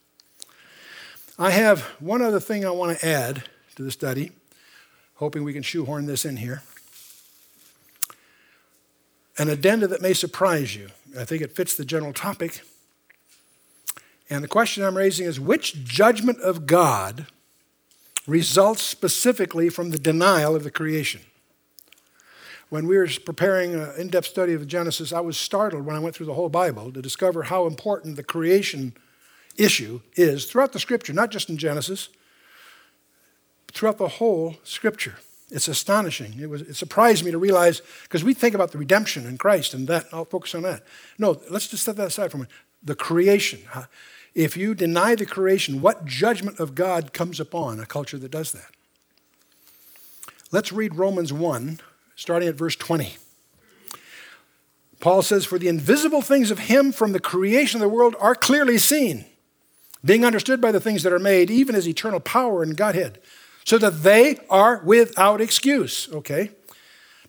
I 1.36 1.50
have 1.50 1.80
one 1.98 2.22
other 2.22 2.40
thing 2.40 2.64
I 2.64 2.70
want 2.70 2.96
to 2.96 3.06
add 3.06 3.44
to 3.74 3.82
the 3.82 3.90
study, 3.90 4.30
hoping 5.22 5.44
we 5.44 5.52
can 5.52 5.62
shoehorn 5.62 6.06
this 6.06 6.24
in 6.24 6.38
here. 6.38 6.64
An 9.38 9.48
addenda 9.48 9.86
that 9.86 10.02
may 10.02 10.14
surprise 10.14 10.74
you. 10.74 10.88
I 11.16 11.24
think 11.24 11.42
it 11.42 11.54
fits 11.54 11.76
the 11.76 11.84
general 11.84 12.12
topic. 12.12 12.62
And 14.28 14.42
the 14.42 14.48
question 14.48 14.82
I'm 14.82 14.96
raising 14.96 15.24
is 15.24 15.38
which 15.38 15.84
judgment 15.84 16.40
of 16.40 16.66
God 16.66 17.26
results 18.26 18.82
specifically 18.82 19.68
from 19.68 19.90
the 19.90 19.98
denial 19.98 20.56
of 20.56 20.64
the 20.64 20.72
creation? 20.72 21.20
When 22.68 22.88
we 22.88 22.98
were 22.98 23.08
preparing 23.24 23.76
an 23.76 23.92
in 23.96 24.08
depth 24.08 24.26
study 24.26 24.54
of 24.54 24.66
Genesis, 24.66 25.12
I 25.12 25.20
was 25.20 25.36
startled 25.36 25.86
when 25.86 25.94
I 25.94 26.00
went 26.00 26.16
through 26.16 26.26
the 26.26 26.34
whole 26.34 26.48
Bible 26.48 26.90
to 26.90 27.00
discover 27.00 27.44
how 27.44 27.68
important 27.68 28.16
the 28.16 28.24
creation 28.24 28.94
issue 29.56 30.00
is 30.16 30.46
throughout 30.46 30.72
the 30.72 30.80
scripture, 30.80 31.12
not 31.12 31.30
just 31.30 31.48
in 31.48 31.58
Genesis, 31.58 32.08
throughout 33.72 33.98
the 33.98 34.08
whole 34.08 34.56
scripture. 34.64 35.16
It's 35.50 35.68
astonishing. 35.68 36.38
It, 36.40 36.48
was, 36.48 36.62
it 36.62 36.74
surprised 36.74 37.24
me 37.24 37.30
to 37.30 37.38
realize, 37.38 37.82
because 38.04 38.24
we 38.24 38.32
think 38.32 38.54
about 38.54 38.72
the 38.72 38.78
redemption 38.78 39.26
in 39.26 39.36
Christ 39.36 39.74
and 39.74 39.86
that, 39.88 40.06
I'll 40.12 40.24
focus 40.24 40.54
on 40.54 40.62
that. 40.62 40.82
No, 41.18 41.40
let's 41.50 41.68
just 41.68 41.84
set 41.84 41.96
that 41.96 42.06
aside 42.06 42.30
for 42.30 42.38
a 42.38 42.40
minute. 42.40 42.52
The 42.82 42.94
creation. 42.94 43.60
If 44.34 44.56
you 44.56 44.74
deny 44.74 45.14
the 45.14 45.26
creation, 45.26 45.82
what 45.82 46.06
judgment 46.06 46.58
of 46.58 46.74
God 46.74 47.12
comes 47.12 47.38
upon 47.38 47.80
a 47.80 47.86
culture 47.86 48.16
that 48.16 48.30
does 48.30 48.52
that? 48.52 48.70
Let's 50.50 50.72
read 50.72 50.96
Romans 50.96 51.32
1, 51.32 51.80
starting 52.16 52.48
at 52.48 52.54
verse 52.54 52.76
20. 52.76 53.16
Paul 55.00 55.20
says, 55.22 55.44
For 55.44 55.58
the 55.58 55.68
invisible 55.68 56.22
things 56.22 56.50
of 56.50 56.60
him 56.60 56.92
from 56.92 57.12
the 57.12 57.20
creation 57.20 57.78
of 57.78 57.82
the 57.82 57.94
world 57.94 58.16
are 58.20 58.34
clearly 58.34 58.78
seen, 58.78 59.26
being 60.04 60.24
understood 60.24 60.60
by 60.60 60.72
the 60.72 60.80
things 60.80 61.02
that 61.02 61.12
are 61.12 61.18
made, 61.18 61.50
even 61.50 61.74
his 61.74 61.88
eternal 61.88 62.20
power 62.20 62.62
and 62.62 62.76
Godhead, 62.76 63.18
so 63.64 63.78
that 63.78 64.02
they 64.02 64.38
are 64.50 64.82
without 64.84 65.40
excuse. 65.40 66.08
Okay? 66.12 66.50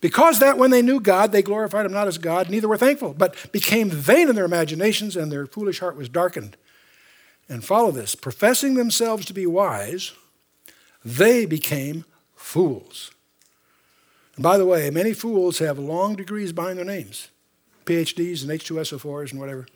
Because 0.02 0.40
that 0.40 0.58
when 0.58 0.72
they 0.72 0.82
knew 0.82 1.00
God, 1.00 1.32
they 1.32 1.42
glorified 1.42 1.86
him 1.86 1.94
not 1.94 2.08
as 2.10 2.18
God, 2.18 2.50
neither 2.50 2.68
were 2.68 2.78
thankful, 2.78 3.14
but 3.14 3.52
became 3.54 3.90
vain 3.90 4.28
in 4.28 4.36
their 4.36 4.44
imaginations, 4.44 5.16
and 5.16 5.32
their 5.32 5.46
foolish 5.46 5.80
heart 5.80 5.96
was 5.96 6.10
darkened. 6.10 6.58
And 7.48 7.64
follow 7.64 7.92
this 7.92 8.14
professing 8.14 8.74
themselves 8.74 9.26
to 9.28 9.34
be 9.34 9.46
wise, 9.46 10.12
they 11.06 11.46
became 11.46 12.04
fools. 12.36 13.12
And 14.36 14.44
by 14.44 14.58
the 14.58 14.66
way, 14.66 14.90
many 14.90 15.14
fools 15.14 15.60
have 15.60 15.80
long 15.80 16.16
degrees 16.16 16.52
behind 16.52 16.78
their 16.78 16.86
names 16.86 17.30
PhDs 17.86 18.44
and 18.44 18.52
H2SO4s 18.52 19.32
and 19.32 19.40
whatever. 19.40 19.68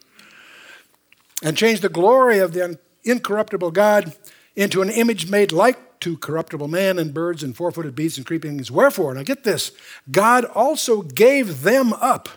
And 1.41 1.58
changed 1.58 1.84
the 1.84 1.89
glory 1.89 2.39
of 2.39 2.54
the 2.54 2.78
incorruptible 3.04 3.72
God 3.72 4.13
into 4.56 4.82
an 4.82 4.89
image 4.89 5.30
made 5.30 5.52
like 5.52 5.87
to 6.01 6.17
corruptible 6.17 6.67
man 6.67 6.99
and 6.99 7.13
birds 7.13 7.43
and 7.43 7.55
four 7.55 7.71
footed 7.71 7.95
beasts 7.95 8.17
and 8.17 8.27
creeping 8.27 8.55
things. 8.55 8.71
Wherefore, 8.71 9.13
now 9.13 9.23
get 9.23 9.43
this, 9.43 9.71
God 10.12 10.45
also 10.45 11.01
gave 11.01 11.62
them 11.62 11.93
up. 11.93 12.29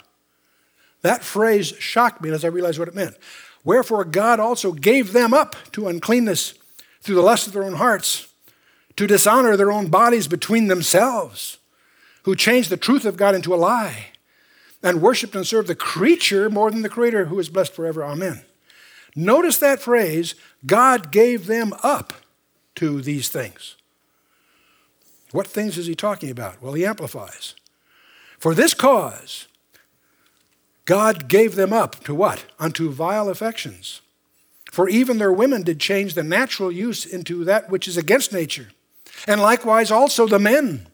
That 1.02 1.24
phrase 1.24 1.68
shocked 1.78 2.20
me 2.20 2.30
as 2.30 2.44
I 2.44 2.48
realized 2.48 2.78
what 2.78 2.88
it 2.88 2.94
meant. 2.94 3.16
Wherefore, 3.64 4.04
God 4.04 4.40
also 4.40 4.72
gave 4.72 5.12
them 5.12 5.34
up 5.34 5.56
to 5.72 5.88
uncleanness 5.88 6.54
through 7.00 7.14
the 7.14 7.22
lust 7.22 7.46
of 7.46 7.52
their 7.52 7.64
own 7.64 7.74
hearts, 7.74 8.28
to 8.96 9.06
dishonor 9.06 9.56
their 9.56 9.72
own 9.72 9.88
bodies 9.88 10.28
between 10.28 10.66
themselves, 10.68 11.58
who 12.24 12.36
changed 12.36 12.68
the 12.70 12.76
truth 12.76 13.04
of 13.04 13.16
God 13.16 13.34
into 13.34 13.54
a 13.54 13.56
lie, 13.56 14.08
and 14.82 15.00
worshiped 15.00 15.34
and 15.34 15.46
served 15.46 15.68
the 15.68 15.74
creature 15.74 16.50
more 16.50 16.70
than 16.70 16.82
the 16.82 16.88
Creator, 16.88 17.26
who 17.26 17.38
is 17.38 17.48
blessed 17.48 17.74
forever. 17.74 18.04
Amen. 18.04 18.42
Notice 19.16 19.58
that 19.58 19.80
phrase 19.80 20.34
God 20.64 21.10
gave 21.10 21.46
them 21.46 21.72
up 21.82 22.12
to 22.76 23.00
these 23.00 23.28
things. 23.28 23.76
What 25.32 25.46
things 25.46 25.78
is 25.78 25.86
he 25.86 25.94
talking 25.94 26.30
about? 26.30 26.60
Well, 26.60 26.72
he 26.72 26.84
amplifies. 26.84 27.54
For 28.38 28.54
this 28.54 28.74
cause, 28.74 29.46
God 30.84 31.28
gave 31.28 31.54
them 31.54 31.72
up 31.72 32.02
to 32.04 32.14
what? 32.14 32.44
Unto 32.58 32.90
vile 32.90 33.28
affections. 33.28 34.00
For 34.72 34.88
even 34.88 35.18
their 35.18 35.32
women 35.32 35.62
did 35.62 35.80
change 35.80 36.14
the 36.14 36.22
natural 36.22 36.72
use 36.72 37.04
into 37.04 37.44
that 37.44 37.70
which 37.70 37.86
is 37.86 37.96
against 37.96 38.32
nature. 38.32 38.68
And 39.26 39.40
likewise 39.40 39.90
also 39.90 40.26
the 40.26 40.38
men, 40.38 40.86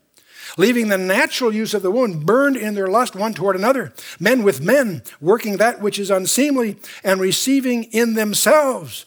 leaving 0.59 0.89
the 0.89 0.99
natural 0.99 1.55
use 1.55 1.75
of 1.75 1.83
the 1.83 1.91
woman, 1.91 2.25
burned 2.25 2.57
in 2.57 2.75
their 2.75 2.89
lust 2.89 3.15
one 3.15 3.35
toward 3.35 3.57
another. 3.57 3.93
Men 4.19 4.43
with 4.43 4.61
men, 4.61 5.03
working 5.21 5.59
that 5.59 5.81
which 5.81 5.99
is 5.99 6.11
unseemly, 6.11 6.79
and 7.05 7.21
receiving 7.21 7.85
in 7.85 8.15
themselves 8.15 9.07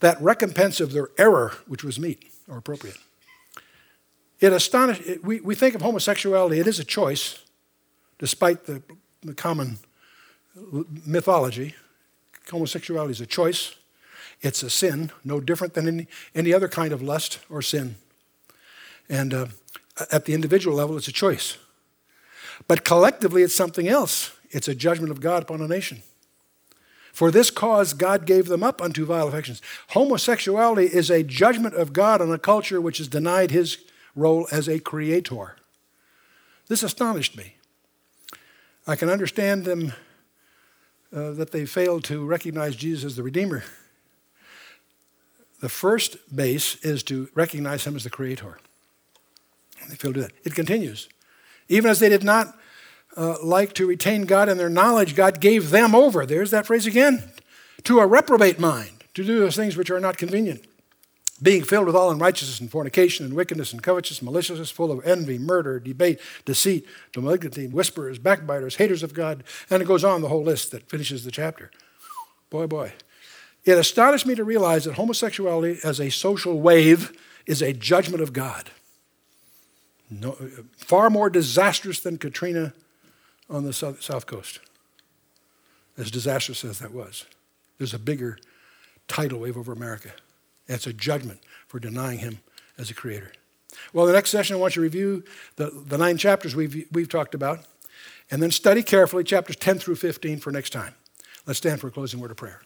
that 0.00 0.20
recompense 0.20 0.80
of 0.80 0.92
their 0.92 1.08
error, 1.18 1.52
which 1.66 1.82
was 1.84 1.98
meet 1.98 2.30
or 2.48 2.56
appropriate. 2.56 2.98
It 4.40 4.52
astonishes, 4.52 5.22
we, 5.22 5.40
we 5.40 5.54
think 5.54 5.74
of 5.74 5.82
homosexuality, 5.82 6.60
it 6.60 6.66
is 6.66 6.78
a 6.78 6.84
choice, 6.84 7.40
despite 8.18 8.66
the, 8.66 8.82
the 9.22 9.34
common 9.34 9.78
mythology. 11.04 11.74
Homosexuality 12.50 13.12
is 13.12 13.20
a 13.20 13.26
choice. 13.26 13.74
It's 14.40 14.62
a 14.62 14.70
sin, 14.70 15.10
no 15.24 15.40
different 15.40 15.74
than 15.74 15.88
any, 15.88 16.06
any 16.34 16.54
other 16.54 16.68
kind 16.68 16.92
of 16.92 17.02
lust 17.02 17.40
or 17.50 17.60
sin. 17.60 17.96
And 19.08 19.34
uh, 19.34 19.46
at 20.12 20.26
the 20.26 20.34
individual 20.34 20.76
level, 20.76 20.96
it's 20.96 21.08
a 21.08 21.12
choice. 21.12 21.58
But 22.68 22.84
collectively, 22.84 23.42
it's 23.42 23.54
something 23.54 23.88
else. 23.88 24.32
It's 24.50 24.68
a 24.68 24.74
judgment 24.74 25.10
of 25.10 25.20
God 25.20 25.42
upon 25.42 25.60
a 25.60 25.68
nation. 25.68 26.02
For 27.18 27.32
this 27.32 27.50
cause, 27.50 27.94
God 27.94 28.26
gave 28.26 28.46
them 28.46 28.62
up 28.62 28.80
unto 28.80 29.04
vile 29.04 29.26
affections. 29.26 29.60
Homosexuality 29.88 30.84
is 30.84 31.10
a 31.10 31.24
judgment 31.24 31.74
of 31.74 31.92
God 31.92 32.22
on 32.22 32.32
a 32.32 32.38
culture 32.38 32.80
which 32.80 32.98
has 32.98 33.08
denied 33.08 33.50
his 33.50 33.78
role 34.14 34.46
as 34.52 34.68
a 34.68 34.78
creator. 34.78 35.56
This 36.68 36.84
astonished 36.84 37.36
me. 37.36 37.56
I 38.86 38.94
can 38.94 39.08
understand 39.08 39.64
them 39.64 39.94
uh, 41.12 41.32
that 41.32 41.50
they 41.50 41.66
failed 41.66 42.04
to 42.04 42.24
recognize 42.24 42.76
Jesus 42.76 43.04
as 43.06 43.16
the 43.16 43.24
Redeemer. 43.24 43.64
The 45.60 45.68
first 45.68 46.18
base 46.32 46.76
is 46.84 47.02
to 47.02 47.30
recognize 47.34 47.84
him 47.84 47.96
as 47.96 48.04
the 48.04 48.10
Creator. 48.10 48.60
They 49.88 49.96
failed 49.96 50.14
to 50.14 50.20
do 50.20 50.26
that. 50.28 50.34
It 50.44 50.54
continues. 50.54 51.08
Even 51.68 51.90
as 51.90 51.98
they 51.98 52.10
did 52.10 52.22
not 52.22 52.56
uh, 53.18 53.36
like 53.42 53.74
to 53.74 53.86
retain 53.86 54.22
God 54.22 54.48
in 54.48 54.56
their 54.56 54.70
knowledge, 54.70 55.16
God 55.16 55.40
gave 55.40 55.70
them 55.70 55.94
over. 55.94 56.24
There's 56.24 56.52
that 56.52 56.66
phrase 56.66 56.86
again 56.86 57.32
to 57.82 57.98
a 57.98 58.06
reprobate 58.06 58.60
mind, 58.60 59.04
to 59.14 59.24
do 59.24 59.40
those 59.40 59.56
things 59.56 59.76
which 59.76 59.90
are 59.90 59.98
not 59.98 60.16
convenient. 60.16 60.64
Being 61.42 61.62
filled 61.62 61.86
with 61.86 61.96
all 61.96 62.10
unrighteousness 62.10 62.60
and 62.60 62.70
fornication 62.70 63.26
and 63.26 63.34
wickedness 63.34 63.72
and 63.72 63.82
covetousness, 63.82 64.22
maliciousness, 64.22 64.70
full 64.70 64.90
of 64.90 65.04
envy, 65.06 65.38
murder, 65.38 65.78
debate, 65.78 66.20
deceit, 66.44 66.86
malignity, 67.16 67.66
whisperers, 67.66 68.18
backbiters, 68.18 68.76
haters 68.76 69.02
of 69.02 69.14
God, 69.14 69.44
and 69.68 69.82
it 69.82 69.86
goes 69.86 70.04
on 70.04 70.20
the 70.20 70.28
whole 70.28 70.42
list 70.42 70.70
that 70.70 70.88
finishes 70.88 71.24
the 71.24 71.30
chapter. 71.30 71.70
Boy, 72.50 72.66
boy. 72.66 72.92
It 73.64 73.78
astonished 73.78 74.26
me 74.26 74.34
to 74.36 74.44
realize 74.44 74.84
that 74.84 74.94
homosexuality 74.94 75.80
as 75.84 76.00
a 76.00 76.10
social 76.10 76.60
wave 76.60 77.12
is 77.46 77.62
a 77.62 77.72
judgment 77.72 78.22
of 78.22 78.32
God. 78.32 78.70
No, 80.10 80.32
far 80.76 81.10
more 81.10 81.28
disastrous 81.28 82.00
than 82.00 82.16
Katrina 82.16 82.72
on 83.50 83.64
the 83.64 83.72
south, 83.72 84.26
coast. 84.26 84.60
As 85.96 86.10
disastrous 86.10 86.64
as 86.64 86.78
that 86.78 86.92
was, 86.92 87.24
there's 87.78 87.94
a 87.94 87.98
bigger 87.98 88.38
tidal 89.08 89.40
wave 89.40 89.56
over 89.56 89.72
America. 89.72 90.10
And 90.68 90.76
it's 90.76 90.86
a 90.86 90.92
judgment 90.92 91.40
for 91.66 91.80
denying 91.80 92.18
him 92.18 92.40
as 92.76 92.90
a 92.90 92.94
creator. 92.94 93.32
Well, 93.92 94.06
the 94.06 94.12
next 94.12 94.30
session, 94.30 94.56
I 94.56 94.58
want 94.58 94.76
you 94.76 94.80
to 94.80 94.84
review 94.84 95.24
the, 95.56 95.70
the 95.70 95.98
nine 95.98 96.18
chapters 96.18 96.54
we've, 96.54 96.86
we've 96.92 97.08
talked 97.08 97.34
about, 97.34 97.60
and 98.30 98.42
then 98.42 98.50
study 98.50 98.82
carefully 98.82 99.24
chapters 99.24 99.56
10 99.56 99.78
through 99.78 99.96
15 99.96 100.38
for 100.38 100.52
next 100.52 100.70
time. 100.70 100.94
Let's 101.46 101.58
stand 101.58 101.80
for 101.80 101.88
a 101.88 101.90
closing 101.90 102.20
word 102.20 102.30
of 102.30 102.36
prayer. 102.36 102.60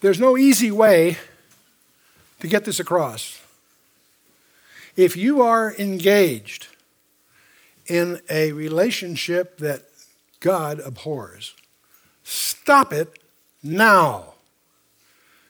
There's 0.00 0.20
no 0.20 0.36
easy 0.36 0.70
way 0.70 1.16
to 2.46 2.50
get 2.50 2.64
this 2.64 2.78
across. 2.78 3.42
If 4.94 5.16
you 5.16 5.42
are 5.42 5.74
engaged 5.78 6.68
in 7.88 8.20
a 8.30 8.52
relationship 8.52 9.58
that 9.58 9.82
God 10.38 10.78
abhors, 10.78 11.54
stop 12.22 12.92
it 12.92 13.18
now. 13.64 14.34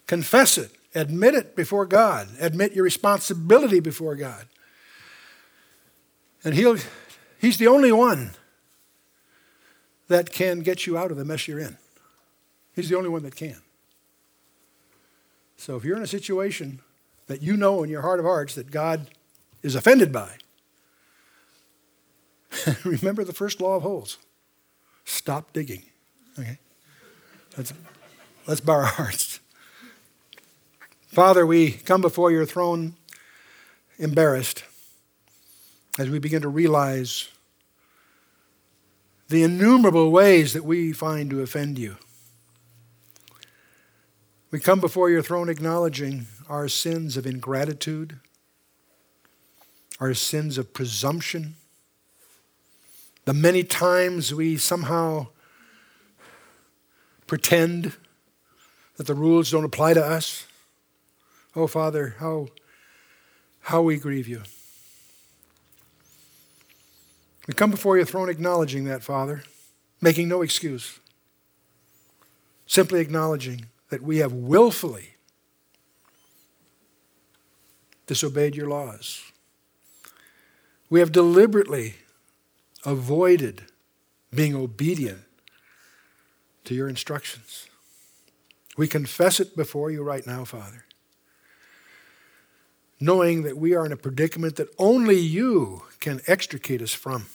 Confess 0.06 0.56
it. 0.56 0.70
Admit 0.94 1.34
it 1.34 1.54
before 1.54 1.84
God. 1.84 2.28
Admit 2.40 2.72
your 2.72 2.84
responsibility 2.84 3.80
before 3.80 4.16
God. 4.16 4.46
And 6.44 6.54
he'll, 6.54 6.78
He's 7.38 7.58
the 7.58 7.66
only 7.66 7.92
one 7.92 8.30
that 10.08 10.32
can 10.32 10.60
get 10.60 10.86
you 10.86 10.96
out 10.96 11.10
of 11.10 11.18
the 11.18 11.26
mess 11.26 11.46
you're 11.46 11.58
in. 11.58 11.76
He's 12.74 12.88
the 12.88 12.96
only 12.96 13.10
one 13.10 13.22
that 13.24 13.36
can. 13.36 13.60
So 15.58 15.76
if 15.76 15.84
you're 15.84 15.96
in 15.96 16.02
a 16.02 16.06
situation 16.06 16.80
that 17.26 17.42
you 17.42 17.56
know 17.56 17.82
in 17.82 17.90
your 17.90 18.02
heart 18.02 18.20
of 18.20 18.24
hearts 18.24 18.54
that 18.54 18.70
God 18.70 19.08
is 19.62 19.74
offended 19.74 20.12
by, 20.12 20.30
remember 22.84 23.24
the 23.24 23.32
first 23.32 23.60
law 23.60 23.76
of 23.76 23.82
holes 23.82 24.18
stop 25.04 25.52
digging. 25.52 25.82
Okay? 26.38 26.58
Let's, 27.56 27.72
let's 28.46 28.60
bow 28.60 28.74
our 28.74 28.84
hearts. 28.84 29.40
Father, 31.06 31.46
we 31.46 31.70
come 31.70 32.02
before 32.02 32.30
your 32.30 32.44
throne 32.44 32.94
embarrassed 33.98 34.64
as 35.98 36.10
we 36.10 36.18
begin 36.18 36.42
to 36.42 36.48
realize 36.48 37.30
the 39.28 39.42
innumerable 39.42 40.10
ways 40.10 40.52
that 40.52 40.64
we 40.64 40.92
find 40.92 41.30
to 41.30 41.40
offend 41.40 41.78
you. 41.78 41.96
We 44.56 44.60
come 44.60 44.80
before 44.80 45.10
your 45.10 45.20
throne 45.20 45.50
acknowledging 45.50 46.28
our 46.48 46.66
sins 46.66 47.18
of 47.18 47.26
ingratitude, 47.26 48.20
our 50.00 50.14
sins 50.14 50.56
of 50.56 50.72
presumption, 50.72 51.56
the 53.26 53.34
many 53.34 53.64
times 53.64 54.32
we 54.32 54.56
somehow 54.56 55.26
pretend 57.26 57.96
that 58.96 59.06
the 59.06 59.12
rules 59.12 59.50
don't 59.50 59.62
apply 59.62 59.92
to 59.92 60.02
us. 60.02 60.46
Oh, 61.54 61.66
Father, 61.66 62.14
how, 62.18 62.48
how 63.60 63.82
we 63.82 63.98
grieve 63.98 64.26
you. 64.26 64.42
We 67.46 67.52
come 67.52 67.70
before 67.70 67.98
your 67.98 68.06
throne 68.06 68.30
acknowledging 68.30 68.84
that, 68.84 69.02
Father, 69.02 69.42
making 70.00 70.28
no 70.28 70.40
excuse, 70.40 70.98
simply 72.66 73.00
acknowledging 73.00 73.66
that 73.90 74.02
we 74.02 74.18
have 74.18 74.32
willfully 74.32 75.14
disobeyed 78.06 78.54
your 78.54 78.68
laws. 78.68 79.22
We 80.88 81.00
have 81.00 81.12
deliberately 81.12 81.94
avoided 82.84 83.64
being 84.32 84.54
obedient 84.54 85.22
to 86.64 86.74
your 86.74 86.88
instructions. 86.88 87.68
We 88.76 88.86
confess 88.86 89.40
it 89.40 89.56
before 89.56 89.90
you 89.90 90.02
right 90.02 90.26
now, 90.26 90.44
Father, 90.44 90.84
knowing 93.00 93.42
that 93.42 93.56
we 93.56 93.74
are 93.74 93.86
in 93.86 93.92
a 93.92 93.96
predicament 93.96 94.56
that 94.56 94.68
only 94.78 95.16
you 95.16 95.82
can 96.00 96.20
extricate 96.26 96.82
us 96.82 96.92
from. 96.92 97.26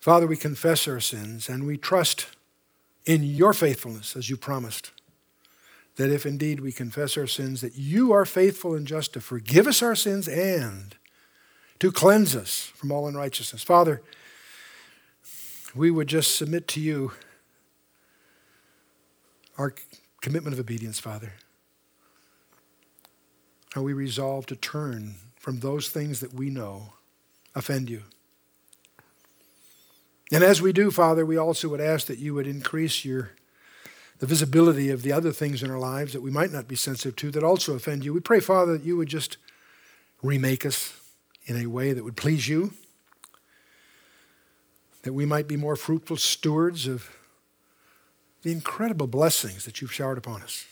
Father, 0.00 0.26
we 0.26 0.36
confess 0.36 0.88
our 0.88 1.00
sins 1.00 1.48
and 1.48 1.66
we 1.66 1.76
trust 1.76 2.26
in 3.04 3.22
your 3.22 3.52
faithfulness 3.52 4.16
as 4.16 4.30
you 4.30 4.36
promised. 4.36 4.90
That 5.96 6.10
if 6.10 6.24
indeed 6.24 6.60
we 6.60 6.72
confess 6.72 7.16
our 7.18 7.26
sins, 7.26 7.60
that 7.60 7.76
you 7.76 8.12
are 8.12 8.24
faithful 8.24 8.74
and 8.74 8.86
just 8.86 9.12
to 9.12 9.20
forgive 9.20 9.66
us 9.66 9.82
our 9.82 9.94
sins 9.94 10.26
and 10.26 10.96
to 11.80 11.92
cleanse 11.92 12.34
us 12.34 12.72
from 12.74 12.90
all 12.90 13.06
unrighteousness. 13.06 13.62
Father, 13.62 14.02
we 15.74 15.90
would 15.90 16.08
just 16.08 16.36
submit 16.36 16.68
to 16.68 16.80
you 16.80 17.12
our 19.58 19.74
commitment 20.20 20.54
of 20.54 20.60
obedience, 20.60 20.98
Father. 20.98 21.34
How 23.74 23.82
we 23.82 23.92
resolve 23.92 24.46
to 24.46 24.56
turn 24.56 25.16
from 25.38 25.60
those 25.60 25.88
things 25.88 26.20
that 26.20 26.32
we 26.32 26.50
know 26.50 26.92
offend 27.54 27.90
you. 27.90 28.02
And 30.32 30.42
as 30.42 30.62
we 30.62 30.72
do, 30.72 30.90
Father, 30.90 31.26
we 31.26 31.36
also 31.36 31.68
would 31.68 31.80
ask 31.80 32.06
that 32.06 32.18
you 32.18 32.32
would 32.32 32.46
increase 32.46 33.04
your 33.04 33.32
the 34.18 34.26
visibility 34.26 34.88
of 34.88 35.02
the 35.02 35.12
other 35.12 35.32
things 35.32 35.64
in 35.64 35.70
our 35.70 35.80
lives 35.80 36.12
that 36.12 36.22
we 36.22 36.30
might 36.30 36.52
not 36.52 36.68
be 36.68 36.76
sensitive 36.76 37.16
to 37.16 37.30
that 37.32 37.42
also 37.42 37.74
offend 37.74 38.04
you. 38.04 38.14
We 38.14 38.20
pray, 38.20 38.38
Father, 38.38 38.78
that 38.78 38.84
you 38.84 38.96
would 38.96 39.08
just 39.08 39.36
remake 40.22 40.64
us 40.64 40.94
in 41.46 41.56
a 41.56 41.66
way 41.66 41.92
that 41.92 42.04
would 42.04 42.16
please 42.16 42.48
you, 42.48 42.72
that 45.02 45.12
we 45.12 45.26
might 45.26 45.48
be 45.48 45.56
more 45.56 45.74
fruitful 45.74 46.18
stewards 46.18 46.86
of 46.86 47.10
the 48.42 48.52
incredible 48.52 49.08
blessings 49.08 49.64
that 49.64 49.80
you've 49.80 49.92
showered 49.92 50.18
upon 50.18 50.40
us. 50.42 50.66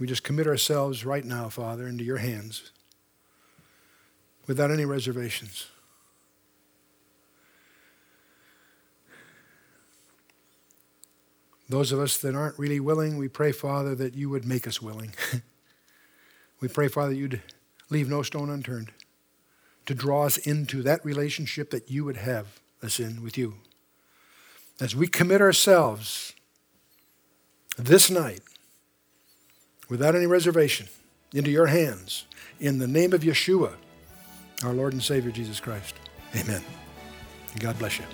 We 0.00 0.06
just 0.06 0.24
commit 0.24 0.46
ourselves 0.46 1.04
right 1.04 1.26
now, 1.26 1.50
Father, 1.50 1.86
into 1.86 2.04
your 2.04 2.16
hands 2.16 2.70
without 4.46 4.70
any 4.70 4.84
reservations. 4.84 5.66
Those 11.68 11.92
of 11.92 11.98
us 11.98 12.18
that 12.18 12.34
aren't 12.34 12.58
really 12.58 12.80
willing, 12.80 13.16
we 13.16 13.28
pray, 13.28 13.50
Father, 13.50 13.94
that 13.94 14.14
you 14.14 14.28
would 14.28 14.44
make 14.44 14.68
us 14.68 14.82
willing. 14.82 15.14
we 16.60 16.68
pray, 16.68 16.88
Father, 16.88 17.10
that 17.10 17.16
you'd 17.16 17.42
leave 17.88 18.08
no 18.08 18.22
stone 18.22 18.50
unturned 18.50 18.90
to 19.86 19.94
draw 19.94 20.24
us 20.24 20.38
into 20.38 20.82
that 20.82 21.04
relationship 21.04 21.70
that 21.70 21.90
you 21.90 22.04
would 22.04 22.16
have 22.16 22.60
us 22.82 23.00
in 23.00 23.22
with 23.22 23.38
you. 23.38 23.54
As 24.80 24.94
we 24.94 25.06
commit 25.06 25.40
ourselves 25.40 26.34
this 27.78 28.10
night, 28.10 28.40
without 29.88 30.14
any 30.14 30.26
reservation, 30.26 30.88
into 31.32 31.50
your 31.50 31.66
hands, 31.66 32.24
in 32.60 32.78
the 32.78 32.86
name 32.86 33.12
of 33.12 33.22
Yeshua, 33.22 33.74
our 34.62 34.72
Lord 34.72 34.92
and 34.92 35.02
Savior 35.02 35.30
Jesus 35.30 35.60
Christ. 35.60 35.94
Amen. 36.36 36.62
And 37.52 37.60
God 37.60 37.78
bless 37.78 37.98
you. 37.98 38.04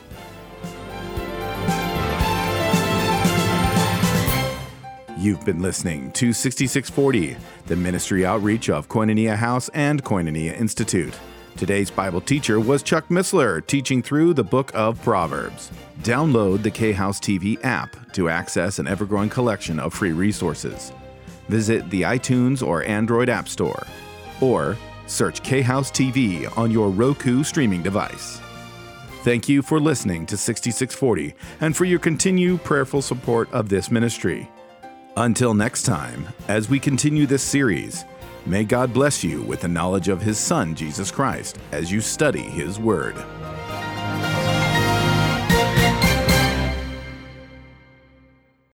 You've 5.18 5.44
been 5.44 5.60
listening 5.60 6.12
to 6.12 6.32
6640, 6.32 7.36
the 7.66 7.76
ministry 7.76 8.24
outreach 8.24 8.70
of 8.70 8.88
Koinonia 8.88 9.36
House 9.36 9.68
and 9.74 10.02
Koinonia 10.02 10.58
Institute. 10.58 11.14
Today's 11.58 11.90
Bible 11.90 12.22
teacher 12.22 12.58
was 12.58 12.82
Chuck 12.82 13.08
Missler, 13.08 13.66
teaching 13.66 14.02
through 14.02 14.32
the 14.32 14.44
book 14.44 14.70
of 14.74 15.02
Proverbs. 15.02 15.70
Download 16.00 16.62
the 16.62 16.70
K 16.70 16.92
House 16.92 17.20
TV 17.20 17.62
app 17.62 18.12
to 18.12 18.30
access 18.30 18.78
an 18.78 18.88
ever 18.88 19.04
growing 19.04 19.28
collection 19.28 19.78
of 19.78 19.92
free 19.92 20.12
resources. 20.12 20.90
Visit 21.48 21.90
the 21.90 22.00
iTunes 22.00 22.66
or 22.66 22.82
Android 22.84 23.28
App 23.28 23.46
Store, 23.46 23.86
or 24.40 24.78
search 25.10 25.42
K 25.42 25.60
House 25.60 25.90
TV 25.90 26.46
on 26.56 26.70
your 26.70 26.88
Roku 26.88 27.42
streaming 27.42 27.82
device. 27.82 28.40
Thank 29.22 29.48
you 29.48 29.60
for 29.60 29.78
listening 29.78 30.24
to 30.26 30.36
6640 30.36 31.34
and 31.60 31.76
for 31.76 31.84
your 31.84 31.98
continued 31.98 32.64
prayerful 32.64 33.02
support 33.02 33.52
of 33.52 33.68
this 33.68 33.90
ministry. 33.90 34.48
Until 35.16 35.52
next 35.52 35.82
time, 35.82 36.26
as 36.48 36.70
we 36.70 36.78
continue 36.78 37.26
this 37.26 37.42
series, 37.42 38.04
may 38.46 38.64
God 38.64 38.94
bless 38.94 39.22
you 39.22 39.42
with 39.42 39.60
the 39.60 39.68
knowledge 39.68 40.08
of 40.08 40.22
His 40.22 40.38
Son, 40.38 40.74
Jesus 40.74 41.10
Christ, 41.10 41.58
as 41.72 41.92
you 41.92 42.00
study 42.00 42.40
His 42.40 42.78
Word. 42.78 43.16